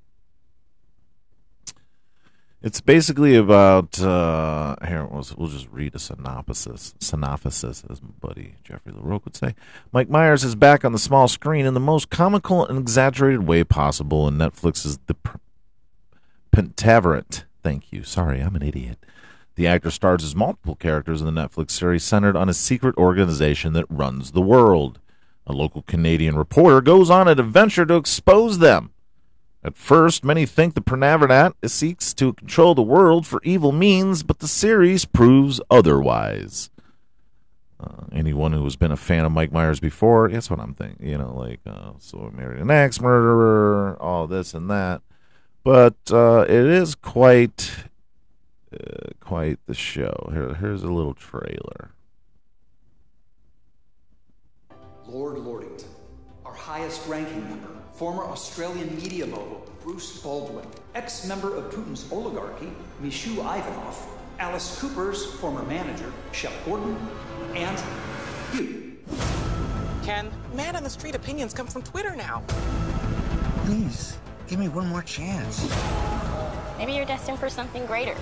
[2.61, 5.05] It's basically about uh, here.
[5.05, 6.95] We'll, we'll just read a synopsis.
[7.01, 9.55] Synopsis, as my buddy Jeffrey LaRoque would say.
[9.91, 13.65] Mike Myers is back on the small screen in the most comical and exaggerated way
[13.65, 15.17] possible in Netflix's The
[16.55, 17.43] Pentaverate.
[17.61, 18.03] Thank you.
[18.03, 18.99] Sorry, I'm an idiot.
[19.55, 23.73] The actor stars as multiple characters in the Netflix series centered on a secret organization
[23.73, 24.99] that runs the world.
[25.47, 28.91] A local Canadian reporter goes on an adventure to expose them.
[29.63, 34.39] At first, many think the Pernavernat seeks to control the world for evil means, but
[34.39, 36.69] the series proves otherwise.
[37.79, 41.07] Uh, anyone who has been a fan of Mike Myers before, that's what I'm thinking.
[41.07, 45.01] You know, like, uh, so I married an ex murderer, all this and that.
[45.63, 47.85] But uh, it is quite,
[48.75, 50.29] uh, quite the show.
[50.31, 51.91] Here, here's a little trailer.
[55.07, 55.87] Lord Lordington,
[56.45, 60.65] our highest ranking member, former Australian media mogul Bruce Baldwin,
[60.95, 62.71] ex member of Putin's oligarchy,
[63.03, 64.03] Mishu Ivanov,
[64.39, 66.97] Alice Cooper's former manager, Shep Gordon,
[67.53, 67.83] and
[68.53, 68.97] you.
[70.03, 72.41] Ken, man on the street opinions come from Twitter now.
[73.65, 74.17] Please,
[74.47, 75.71] give me one more chance.
[76.77, 78.15] Maybe you're destined for something greater.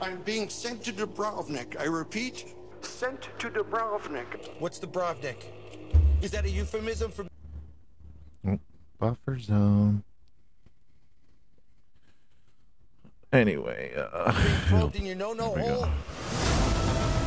[0.00, 1.78] I'm being sent to Dubrovnik.
[1.80, 4.50] I repeat, sent to Dubrovnik.
[4.58, 5.36] What's the Brovnik?
[6.20, 7.26] Is that a euphemism for
[8.46, 8.58] Oh,
[8.98, 10.02] buffer zone.
[13.32, 14.32] Anyway, uh,
[14.66, 15.74] probed in your no-no Here we go.
[15.84, 15.88] hole?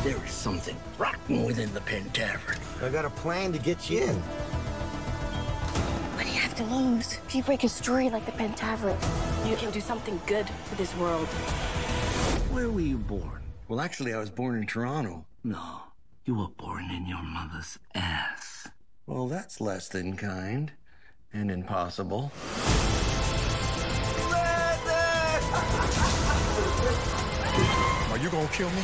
[0.04, 2.60] There is something rotten within the Pentaverate.
[2.82, 4.22] I got a plan to get you in.
[6.56, 7.18] To lose?
[7.26, 8.96] If you break a story like the Pentaverate,
[9.46, 11.26] you can do something good for this world.
[12.50, 13.42] Where were you born?
[13.68, 15.26] Well, actually, I was born in Toronto.
[15.44, 15.82] No,
[16.24, 18.68] you were born in your mother's ass.
[19.06, 20.72] Well, that's less than kind
[21.30, 22.32] and impossible.
[28.26, 28.82] Are you gonna kill me?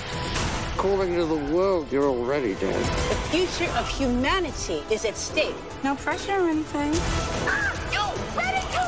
[0.75, 2.81] According to the world, you're already dead.
[2.85, 5.57] The future of humanity is at stake.
[5.83, 6.93] No pressure or anything.
[6.95, 7.75] Ah!
[7.91, 8.03] You
[8.39, 8.79] ready to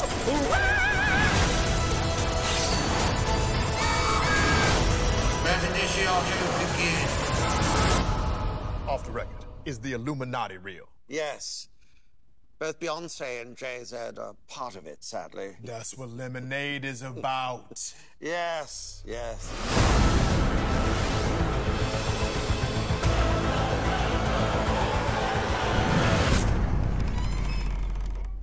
[8.89, 9.45] Off the record.
[9.65, 10.89] Is the Illuminati real?
[11.09, 11.69] Yes.
[12.61, 15.57] Both Beyonce and Jay Z are part of it, sadly.
[15.65, 17.93] That's what lemonade is about.
[18.21, 20.34] Yes, yes.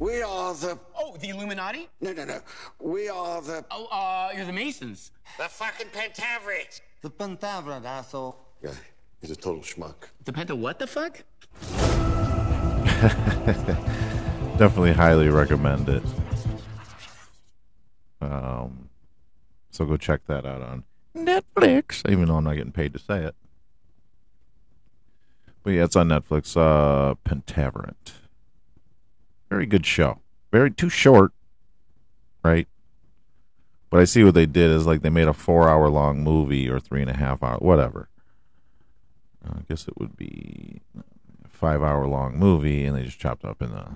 [0.02, 0.80] We are the.
[1.00, 1.88] Oh, the Illuminati?
[2.02, 2.40] No, no, no.
[2.80, 3.64] We are the.
[3.70, 5.12] Oh, uh, you're the Masons.
[5.38, 6.82] The fucking Pentaverate.
[7.04, 8.36] The Pentaverate, asshole.
[8.64, 8.72] Yeah,
[9.22, 10.10] he's a total schmuck.
[10.26, 11.24] The Penta what the fuck?
[14.58, 16.02] definitely highly recommend it.
[18.22, 18.90] Um,
[19.70, 20.84] so go check that out on
[21.16, 23.36] Netflix, even though I'm not getting paid to say it.
[25.62, 26.58] But yeah, it's on Netflix.
[26.58, 28.14] Uh, Pentaverant.
[29.52, 30.22] Very good show.
[30.50, 31.34] Very too short,
[32.42, 32.70] right?
[33.90, 36.70] But I see what they did is like they made a four hour long movie
[36.70, 38.08] or three and a half hour, whatever.
[39.46, 43.62] I guess it would be a five hour long movie, and they just chopped up
[43.62, 43.88] in the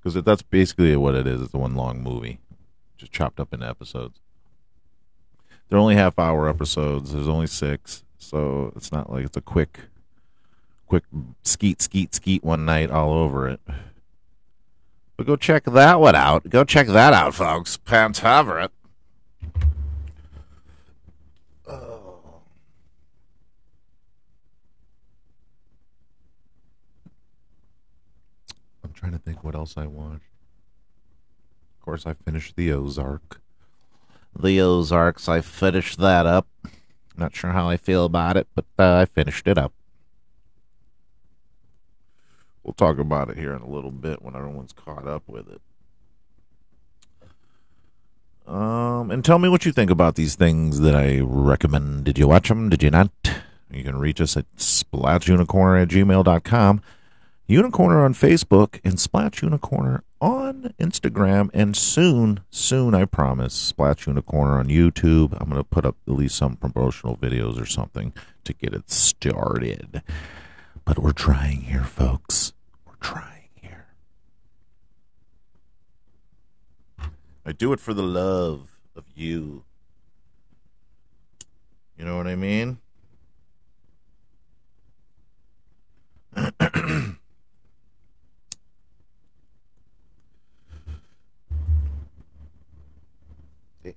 [0.00, 1.42] because that's basically what it is.
[1.42, 2.38] It's one long movie.
[2.96, 4.20] just chopped up into episodes.
[5.68, 7.12] They're only half hour episodes.
[7.12, 9.80] There's only six, so it's not like it's a quick,
[10.86, 11.02] quick
[11.42, 13.60] skeet skeet skeet one night all over it.
[15.16, 16.48] But go check that one out.
[16.48, 17.76] Go check that out, folks.
[17.76, 18.70] Pantaveret.
[28.82, 30.22] I'm trying to think what else I watched.
[31.78, 33.40] Of course, I finished the Ozark.
[34.38, 36.48] The Ozarks, I finished that up.
[37.16, 39.72] Not sure how I feel about it, but uh, I finished it up.
[42.64, 45.60] We'll talk about it here in a little bit when everyone's caught up with it.
[48.46, 52.04] Um, and tell me what you think about these things that I recommend.
[52.04, 52.68] Did you watch them?
[52.68, 53.10] Did you not?
[53.70, 56.82] You can reach us at splatsunicorner at gmail.com,
[57.48, 61.50] Unicorner on Facebook, and Splats Unicorner on Instagram.
[61.52, 65.36] And soon, soon, I promise, Splats Unicorner on YouTube.
[65.40, 68.12] I'm going to put up at least some promotional videos or something
[68.44, 70.02] to get it started.
[70.84, 72.52] But we're trying here, folks.
[72.86, 73.86] We're trying here.
[77.44, 79.64] I do it for the love of you.
[81.98, 82.78] You know what I mean?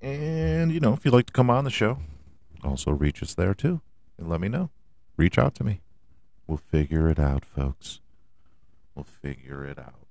[0.00, 1.98] and, you know, if you'd like to come on the show,
[2.62, 3.80] also reach us there too.
[4.16, 4.70] And let me know.
[5.16, 5.80] Reach out to me.
[6.48, 8.00] We'll figure it out, folks.
[8.94, 10.06] We'll figure it out.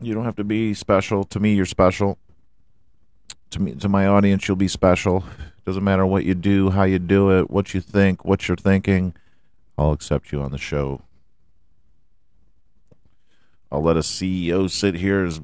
[0.00, 1.22] You don't have to be special.
[1.24, 2.18] To me, you're special.
[3.50, 5.24] To me, to my audience, you'll be special.
[5.66, 9.14] Doesn't matter what you do, how you do it, what you think, what you're thinking.
[9.76, 11.02] I'll accept you on the show.
[13.70, 15.40] I'll let a CEO sit here as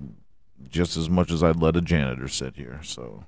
[0.69, 2.81] just as much as I'd let a janitor sit here.
[2.83, 3.25] So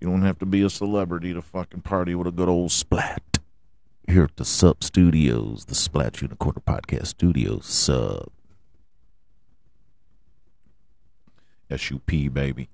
[0.00, 3.38] you don't have to be a celebrity to fucking party with a good old splat.
[4.06, 7.66] Here at the Sub Studios, the Splat Unicorn Podcast Studios.
[7.66, 8.30] Sub.
[11.74, 12.68] SUP, baby.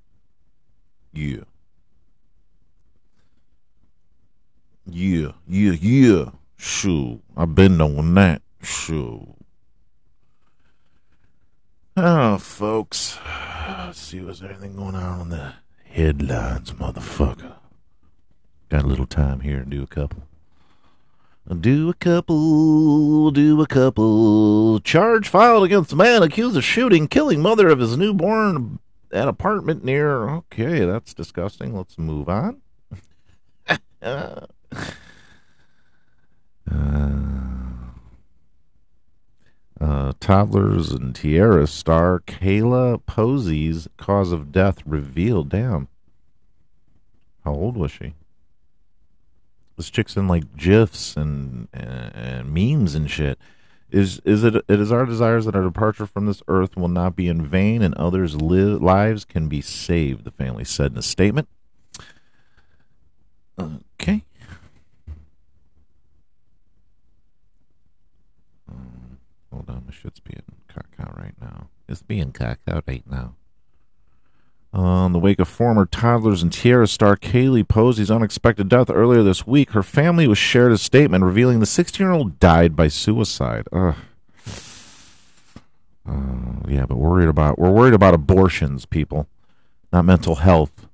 [1.12, 1.44] Yeah.
[4.84, 6.24] Yeah, yeah, yeah.
[6.56, 7.20] Sure.
[7.36, 8.42] I've been knowing that.
[8.62, 9.36] Sure.
[11.96, 13.18] Oh, ah, folks.
[13.68, 15.54] Let's see, was there anything going on in the
[15.92, 17.54] headlines, motherfucker?
[18.68, 20.22] Got a little time here to do a couple.
[21.60, 24.80] Do a couple, do a couple.
[24.80, 28.78] Charge filed against man accused of shooting, killing mother of his newborn
[29.12, 30.28] at apartment near.
[30.30, 31.76] Okay, that's disgusting.
[31.76, 32.62] Let's move on.
[34.02, 34.46] uh,
[39.82, 45.48] uh, toddlers and Tiara star Kayla Posey's cause of death revealed.
[45.48, 45.88] Damn.
[47.44, 48.14] How old was she?
[49.76, 53.38] This chick's in like gifs and, and, and memes and shit.
[53.90, 54.54] Is is it?
[54.54, 57.82] It is our desires that our departure from this earth will not be in vain,
[57.82, 60.24] and others' li- lives can be saved.
[60.24, 61.46] The family said in a statement.
[63.58, 64.24] Okay.
[68.66, 69.18] Um,
[69.92, 71.68] my shit's being caca right now.
[71.88, 73.34] It's being caca right now.
[74.72, 79.46] Uh, the wake of former toddlers and Tiara star Kaylee Posey's unexpected death earlier this
[79.46, 83.66] week, her family was shared a statement revealing the 16 year old died by suicide.
[83.70, 83.94] Ugh.
[86.08, 89.28] Uh, yeah, but worried about we're worried about abortions, people,
[89.92, 90.86] not mental health.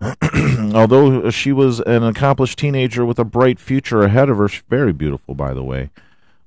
[0.74, 5.34] Although she was an accomplished teenager with a bright future ahead of her, very beautiful,
[5.34, 5.90] by the way.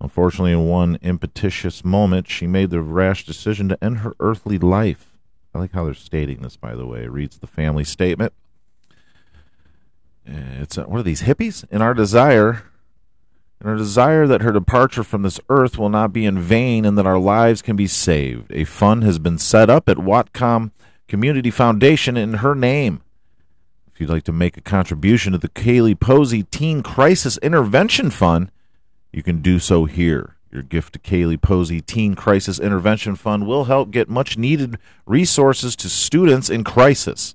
[0.01, 5.13] Unfortunately, in one impetuous moment, she made the rash decision to end her earthly life.
[5.53, 7.03] I like how they're stating this, by the way.
[7.03, 8.33] It reads the family statement.
[10.25, 11.63] It's uh, what are these hippies?
[11.71, 12.63] In our desire,
[13.61, 16.97] in our desire that her departure from this earth will not be in vain, and
[16.97, 18.51] that our lives can be saved.
[18.51, 20.71] A fund has been set up at Whatcom
[21.07, 23.01] Community Foundation in her name.
[23.93, 28.51] If you'd like to make a contribution to the Kaylee Posey Teen Crisis Intervention Fund,
[29.15, 30.35] you can do so here.
[30.51, 35.73] Your gift to Kaylee Posey Teen Crisis Intervention Fund will help get much needed resources
[35.77, 37.33] to students in crisis.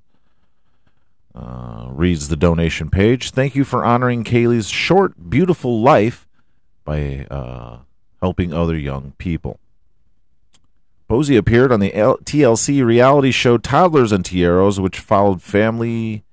[1.34, 3.30] Uh, reads the donation page.
[3.30, 6.28] Thank you for honoring Kaylee's short, beautiful life
[6.84, 7.78] by uh,
[8.20, 9.58] helping other young people.
[11.08, 16.24] Posey appeared on the L- TLC reality show Toddlers and Tiaras, which followed family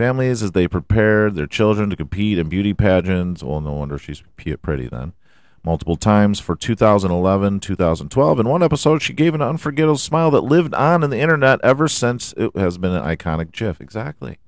[0.00, 3.42] families as they prepared their children to compete in beauty pageants.
[3.42, 4.22] Well, no wonder she's
[4.62, 5.12] pretty then.
[5.62, 8.40] multiple times for 2011, 2012.
[8.40, 11.86] In one episode, she gave an unforgettable smile that lived on in the internet ever
[11.86, 13.78] since it has been an iconic GIF.
[13.78, 14.38] Exactly.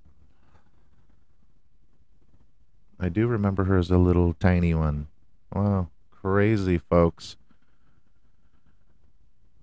[2.99, 5.09] I do remember her as a little tiny one.
[5.55, 7.37] Wow, crazy, folks.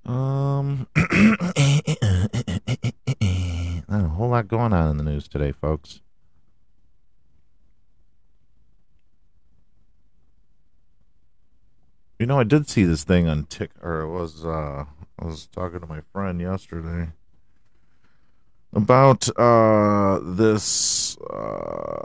[0.06, 0.86] Um,
[3.90, 6.02] not a whole lot going on in the news today, folks.
[12.20, 14.86] You know, I did see this thing on Tik, or it was uh,
[15.18, 17.10] I was talking to my friend yesterday
[18.74, 21.18] about uh this.
[21.18, 22.02] Uh,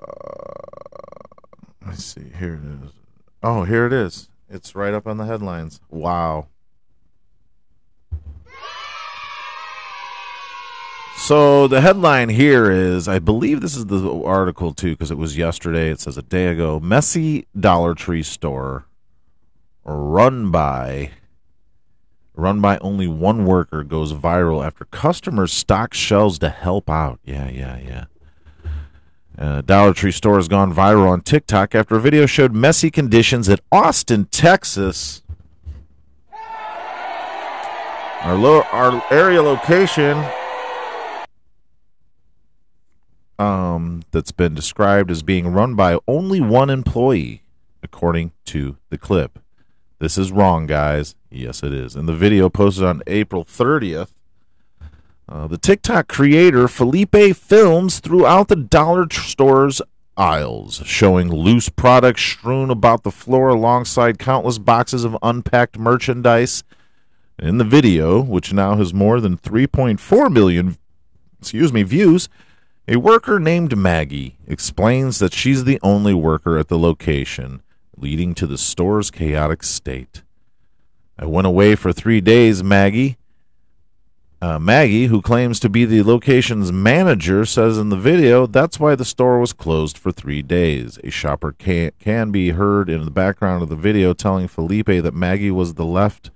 [1.83, 2.31] let me see.
[2.39, 2.93] Here it is.
[3.43, 4.31] Oh, here it is.
[4.49, 5.81] It's right up on the headlines.
[5.91, 6.47] Wow.
[11.17, 15.39] So the headline here is I believe this is the article too because it was
[15.39, 15.91] yesterday.
[15.91, 18.85] It says a day ago messy Dollar Tree store
[19.85, 21.13] run by
[22.35, 27.21] run by only one worker goes viral after customers stock shelves to help out.
[27.25, 28.05] Yeah, yeah, yeah.
[29.39, 33.49] Uh, Dollar Tree store has gone viral on TikTok after a video showed messy conditions
[33.49, 35.23] at Austin, Texas.
[38.21, 40.23] Our, lo- our area location
[43.39, 47.43] um, that's been described as being run by only one employee,
[47.83, 49.39] according to the clip.
[49.99, 51.15] This is wrong, guys.
[51.31, 51.97] Yes, it is.
[51.97, 54.11] In the video posted on April 30th,
[55.29, 59.81] uh, the TikTok creator Felipe films throughout the dollar store's
[60.17, 66.63] aisles, showing loose products strewn about the floor alongside countless boxes of unpacked merchandise.
[67.39, 70.77] In the video, which now has more than 3.4 million,
[71.41, 72.29] excuse me, views,
[72.87, 77.63] a worker named Maggie explains that she's the only worker at the location,
[77.97, 80.23] leading to the store's chaotic state.
[81.19, 83.17] I went away for three days, Maggie.
[84.43, 88.95] Uh, Maggie, who claims to be the location's manager, says in the video that's why
[88.95, 90.99] the store was closed for three days.
[91.03, 95.15] A shopper can, can be heard in the background of the video telling Felipe that
[95.15, 96.31] Maggie was the left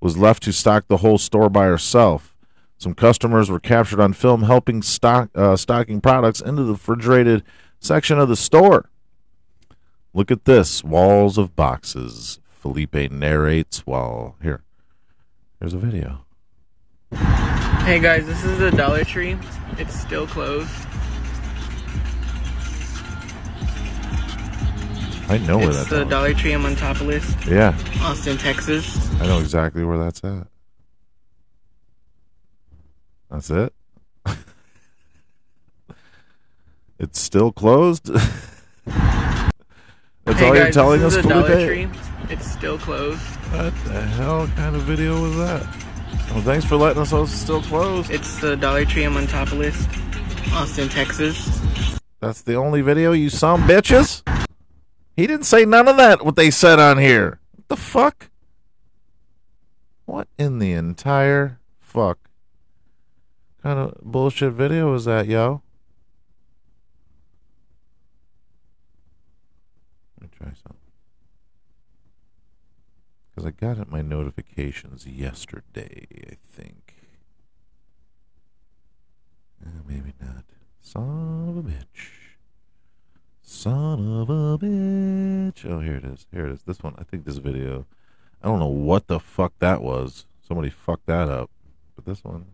[0.00, 2.33] was left to stock the whole store by herself.
[2.84, 7.42] Some customers were captured on film helping stock uh, stocking products into the refrigerated
[7.80, 8.90] section of the store.
[10.12, 12.40] Look at this walls of boxes.
[12.50, 14.64] Felipe narrates while here.
[15.58, 16.26] Here's a video.
[17.14, 19.38] Hey guys, this is the Dollar Tree.
[19.78, 20.68] It's still closed.
[25.30, 26.10] I know where it's that's the at.
[26.10, 27.46] Dollar Tree in Montopolis.
[27.46, 27.74] Yeah.
[28.02, 29.10] Austin, Texas.
[29.22, 30.48] I know exactly where that's at.
[33.30, 33.72] That's it.
[36.98, 38.06] it's still closed.
[38.14, 38.24] that's
[38.86, 41.90] hey all guys, you're telling us, Felipe?
[42.30, 43.20] It's still closed.
[43.20, 45.62] What the hell kind of video was that?
[46.30, 48.10] Well, thanks for letting us know it's still closed.
[48.10, 49.86] It's the Dollar Tree in Montopolis,
[50.52, 51.60] Austin, Texas.
[52.20, 54.22] That's the only video, you some bitches.
[55.16, 56.24] He didn't say none of that.
[56.24, 57.40] What they said on here.
[57.54, 58.30] What the fuck?
[60.06, 62.18] What in the entire fuck
[63.64, 65.62] kind of bullshit video is that, yo?
[70.20, 70.76] Let me try something.
[73.30, 76.94] Because I got it my notifications yesterday, I think.
[79.64, 80.44] Uh, maybe not.
[80.82, 82.36] Son of a bitch.
[83.40, 85.64] Son of a bitch.
[85.64, 86.26] Oh, here it is.
[86.30, 86.62] Here it is.
[86.64, 86.94] This one.
[86.98, 87.86] I think this video.
[88.42, 90.26] I don't know what the fuck that was.
[90.46, 91.50] Somebody fucked that up.
[91.96, 92.44] But this one.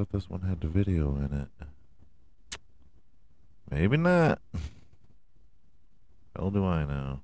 [0.00, 2.58] Thought this one had the video in it.
[3.70, 4.40] Maybe not.
[6.34, 7.20] Hell do I know.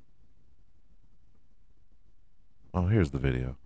[2.74, 3.56] Oh, here's the video.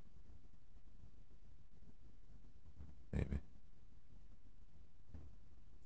[3.12, 3.40] Maybe.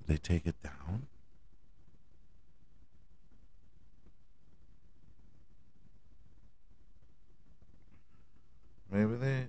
[0.00, 1.06] Did they take it down?
[8.90, 9.46] Maybe they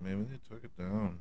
[0.00, 1.18] maybe they took it down.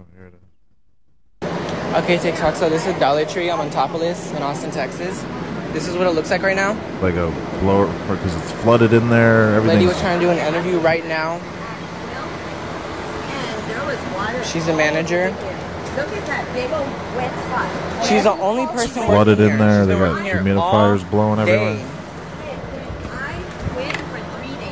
[0.00, 2.04] Oh, here it is.
[2.04, 2.54] Okay, TikTok.
[2.56, 3.50] So this is Dollar Tree.
[3.50, 5.20] I'm on Montopolis in Austin, Texas.
[5.72, 6.72] This is what it looks like right now.
[7.02, 7.30] Like a
[7.60, 9.54] blower because it's flooded in there.
[9.54, 9.68] Everything.
[9.68, 9.88] Lady Everything.
[9.88, 11.38] was trying to do an interview right now.
[14.44, 15.28] She's a manager.
[15.96, 18.06] Look at that big old wet spot.
[18.06, 19.58] She's the only person flooded in here.
[19.58, 19.80] there.
[19.80, 19.94] She's They
[20.42, 21.52] been got humidifiers all blowing day.
[21.52, 21.96] everywhere.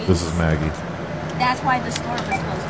[0.07, 0.70] This is Maggie.
[1.39, 2.68] That's why the store was closed for three days.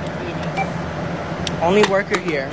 [1.62, 2.48] Only worker here.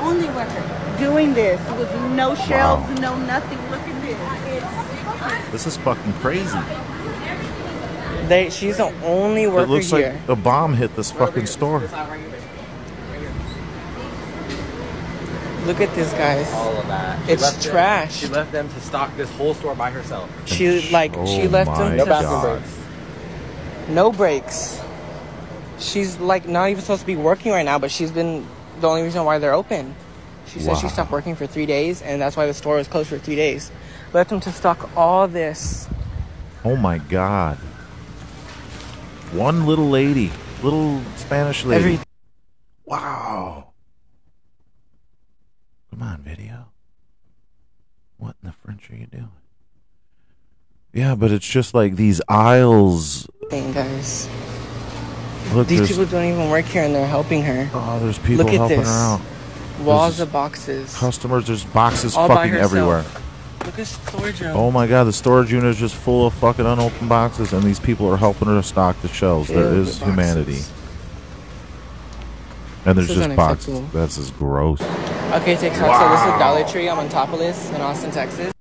[0.00, 0.62] Only worker.
[0.98, 2.94] doing this with no shelves, Wow.
[3.00, 3.58] no nothing.
[3.70, 5.52] Look at this.
[5.52, 6.58] This is fucking crazy.
[8.28, 9.64] They, she's the only worker here.
[9.66, 10.20] It looks here.
[10.28, 11.80] like a bomb hit this fucking store.
[15.66, 16.50] Look at this, guys.
[16.52, 17.24] All of that.
[17.26, 18.16] She It's left them- trash.
[18.16, 20.28] she left them to stock this whole store by herself.
[20.46, 22.78] She like she Oh left them No to bathroom breaks.
[23.88, 24.80] no breaks.
[25.80, 28.46] She's like not even supposed to be working right now, but she's been
[28.80, 29.94] the only reason why they're open.
[30.46, 33.08] She said she stopped working for three days, and that's why the store was closed
[33.08, 33.70] for three days.
[34.12, 35.88] Left them to stock all this.
[36.64, 37.56] Oh my god.
[39.32, 41.94] One little lady, little Spanish lady.
[41.94, 42.04] Every-
[42.84, 43.68] wow.
[45.90, 46.66] Come on, video.
[48.18, 49.30] What in the French are you doing?
[50.92, 53.28] Yeah, but it's just like these aisles.
[53.48, 54.28] thing, guys.
[55.52, 57.68] Look, These people don't even work here, and they're helping her.
[57.74, 58.88] oh, there's people Look at helping this.
[58.88, 59.20] her out.
[59.80, 60.96] Walls There's of boxes.
[60.96, 63.04] Customers, there's boxes All fucking everywhere.
[63.64, 64.56] Look at storage room.
[64.56, 67.80] Oh my god, the storage unit is just full of fucking unopened boxes, and these
[67.80, 69.48] people are helping her to stock the shelves.
[69.48, 70.60] there is with humanity.
[72.84, 73.80] And there's just boxes.
[73.92, 74.80] That's just gross.
[74.80, 76.00] Okay, take TikTok.
[76.00, 76.88] So this is Dollar Tree.
[76.88, 78.52] I'm on Topolis in Austin, Texas.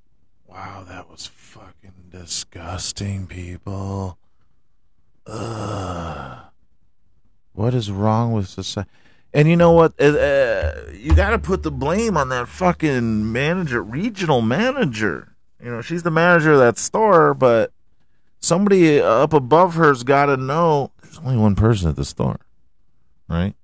[0.47, 4.17] Wow, that was fucking disgusting, people.
[5.25, 6.48] Ugh.
[7.59, 8.89] What is wrong with society?
[9.33, 9.93] And you know what?
[9.99, 15.35] Uh, uh, you got to put the blame on that fucking manager, regional manager.
[15.61, 17.73] You know, she's the manager of that store, but
[18.39, 22.39] somebody up above her's got to know there's only one person at the store,
[23.27, 23.55] right?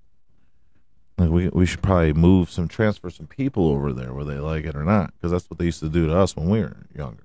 [1.17, 4.65] Like we we should probably move some transfer some people over there whether they like
[4.65, 6.75] it or not because that's what they used to do to us when we were
[6.93, 7.24] younger.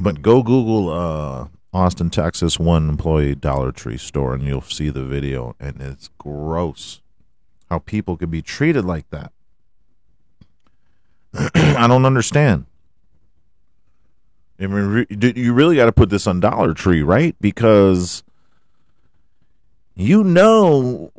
[0.00, 5.04] But go Google uh, Austin, Texas, one employee Dollar Tree store, and you'll see the
[5.04, 7.00] video, and it's gross
[7.68, 9.32] how people could be treated like that.
[11.54, 12.66] I don't understand.
[14.60, 17.36] I mean, you really got to put this on Dollar Tree, right?
[17.40, 18.22] Because
[19.94, 21.10] you know,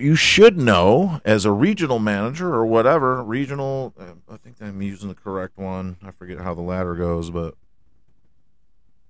[0.00, 3.92] you should know as a regional manager or whatever regional.
[4.30, 5.98] I think I'm using the correct one.
[6.02, 7.54] I forget how the ladder goes, but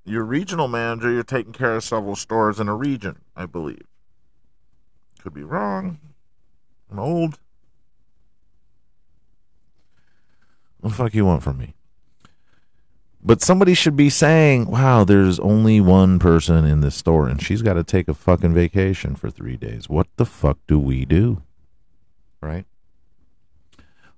[0.04, 3.86] your regional manager, you're taking care of several stores in a region, I believe.
[5.22, 5.98] Could be wrong.
[6.90, 7.38] I'm old.
[10.80, 11.74] What the fuck you want from me?
[13.26, 17.62] But somebody should be saying, wow, there's only one person in this store and she's
[17.62, 19.88] got to take a fucking vacation for three days.
[19.88, 21.42] What the fuck do we do?
[22.42, 22.66] Right?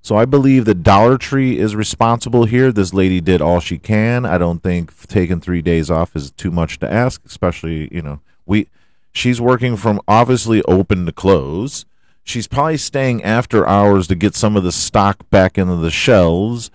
[0.06, 2.70] So I believe that Dollar Tree is responsible here.
[2.70, 4.24] This lady did all she can.
[4.24, 8.20] I don't think taking three days off is too much to ask, especially, you know,
[8.46, 8.68] we
[9.10, 11.86] she's working from obviously open to close.
[12.22, 16.70] She's probably staying after hours to get some of the stock back into the shelves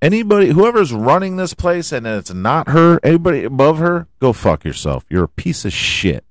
[0.00, 5.04] anybody whoever's running this place and it's not her anybody above her go fuck yourself
[5.08, 6.24] you're a piece of shit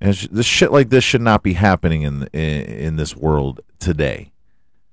[0.00, 4.31] and this shit like this should not be happening in, in in this world today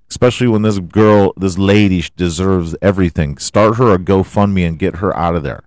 [0.09, 5.15] especially when this girl this lady deserves everything start her a gofundme and get her
[5.15, 5.63] out of there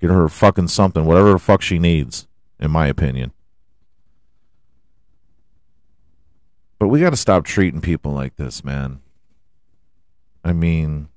[0.00, 2.26] get her fucking something whatever the fuck she needs
[2.58, 3.32] in my opinion
[6.78, 9.00] but we got to stop treating people like this man
[10.46, 11.08] I mean,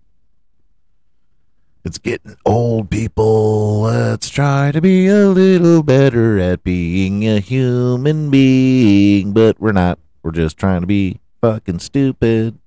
[1.85, 3.81] it's getting old, people.
[3.81, 9.99] Let's try to be a little better at being a human being, but we're not.
[10.23, 12.59] We're just trying to be fucking stupid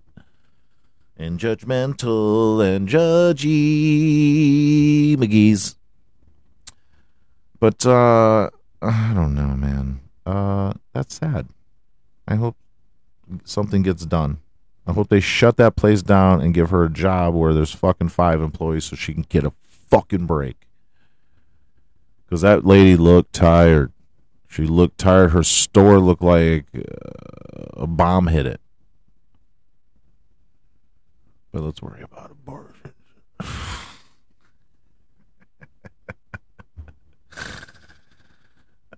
[1.16, 3.46] and judgmental and judgy
[5.16, 5.76] McGee's.
[7.60, 8.50] But uh
[8.80, 10.00] I don't know, man.
[10.26, 11.48] Uh that's sad.
[12.26, 12.56] I hope
[13.44, 14.38] something gets done.
[14.86, 18.08] I hope they shut that place down and give her a job where there's fucking
[18.08, 20.66] five employees so she can get a fucking break.
[22.24, 23.92] Because that lady looked tired.
[24.48, 25.32] She looked tired.
[25.32, 28.61] Her store looked like uh, a bomb hit it.
[31.52, 32.92] But let's worry about abortion.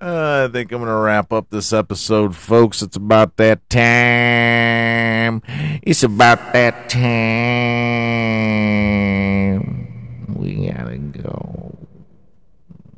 [0.00, 2.82] Uh, I think I'm going to wrap up this episode, folks.
[2.82, 5.40] It's about that time.
[5.82, 7.04] It's about that time.
[10.34, 11.78] We got to go.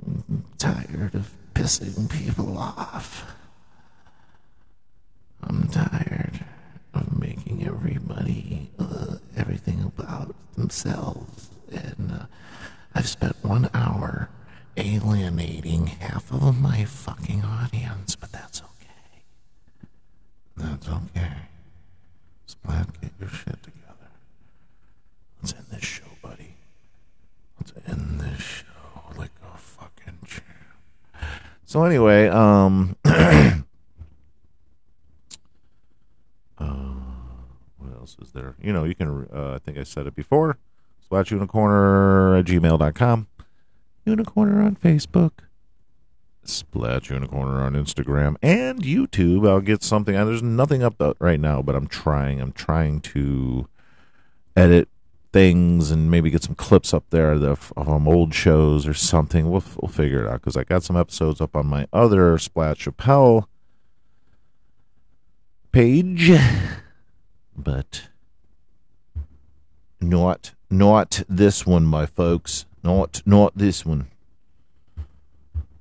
[0.04, 3.24] I'm tired of pissing people off.
[5.44, 6.25] I'm tired
[6.96, 11.50] of making everybody uh, everything about themselves.
[11.70, 12.26] And uh,
[12.94, 14.28] I've spent one hour
[14.76, 19.22] alienating half of my fucking audience, but that's okay.
[20.56, 21.32] That's okay.
[22.46, 24.10] Splat, get your shit together.
[25.42, 26.54] Let's end this show, buddy.
[27.58, 30.44] Let's end this show like a fucking champ.
[31.64, 32.96] So anyway, um.
[38.06, 38.54] else is there?
[38.60, 39.28] You know, you can.
[39.32, 40.58] Uh, I think I said it before.
[41.08, 43.26] Splats Unicorner at gmail.com.
[44.06, 45.32] Unicorner on Facebook.
[46.44, 49.48] Unicorner on Instagram and YouTube.
[49.48, 50.14] I'll get something.
[50.14, 52.40] There's nothing up right now, but I'm trying.
[52.40, 53.68] I'm trying to
[54.56, 54.88] edit
[55.32, 59.50] things and maybe get some clips up there of, of um, old shows or something.
[59.50, 62.78] We'll, we'll figure it out because I got some episodes up on my other Splat
[62.78, 63.46] Chappelle
[65.72, 66.30] page,
[67.56, 68.08] but
[70.00, 72.66] not not this one, my folks.
[72.82, 74.08] Not not this one.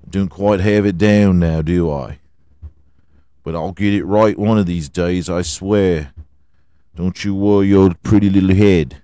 [0.09, 2.19] Don't quite have it down now, do I?
[3.43, 6.13] But I'll get it right one of these days, I swear.
[6.95, 9.01] Don't you worry your pretty little head.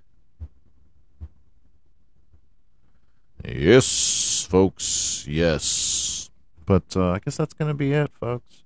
[3.44, 6.30] Yes, folks, yes.
[6.66, 8.64] But uh, I guess that's going to be it, folks.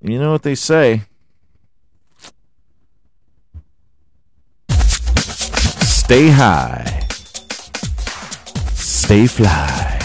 [0.00, 1.02] You know what they say.
[6.08, 7.06] Stay high.
[8.72, 9.98] Stay fly.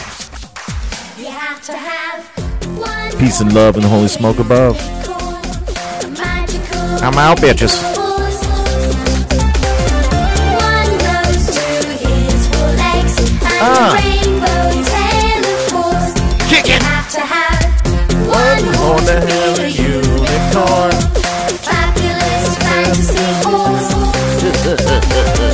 [3.18, 4.78] Peace and love and holy smoke above.
[7.02, 7.82] I'm out, bitches.
[13.64, 13.96] Ah.
[16.50, 16.84] Kick it.
[18.28, 20.92] One more to have a unicorn.
[21.64, 23.24] Fabulous fantasy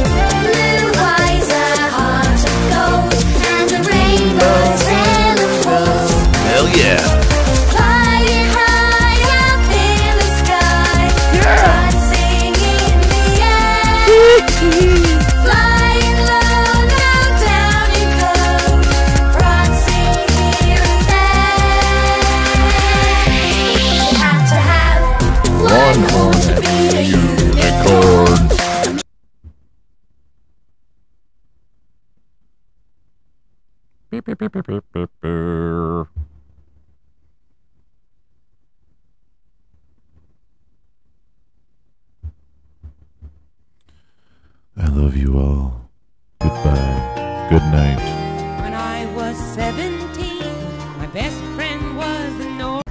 [44.78, 45.90] I love you all.
[46.42, 47.48] Goodbye.
[47.50, 48.00] Good night.
[48.62, 50.40] When I was 17,
[50.98, 52.84] my best friend was the North.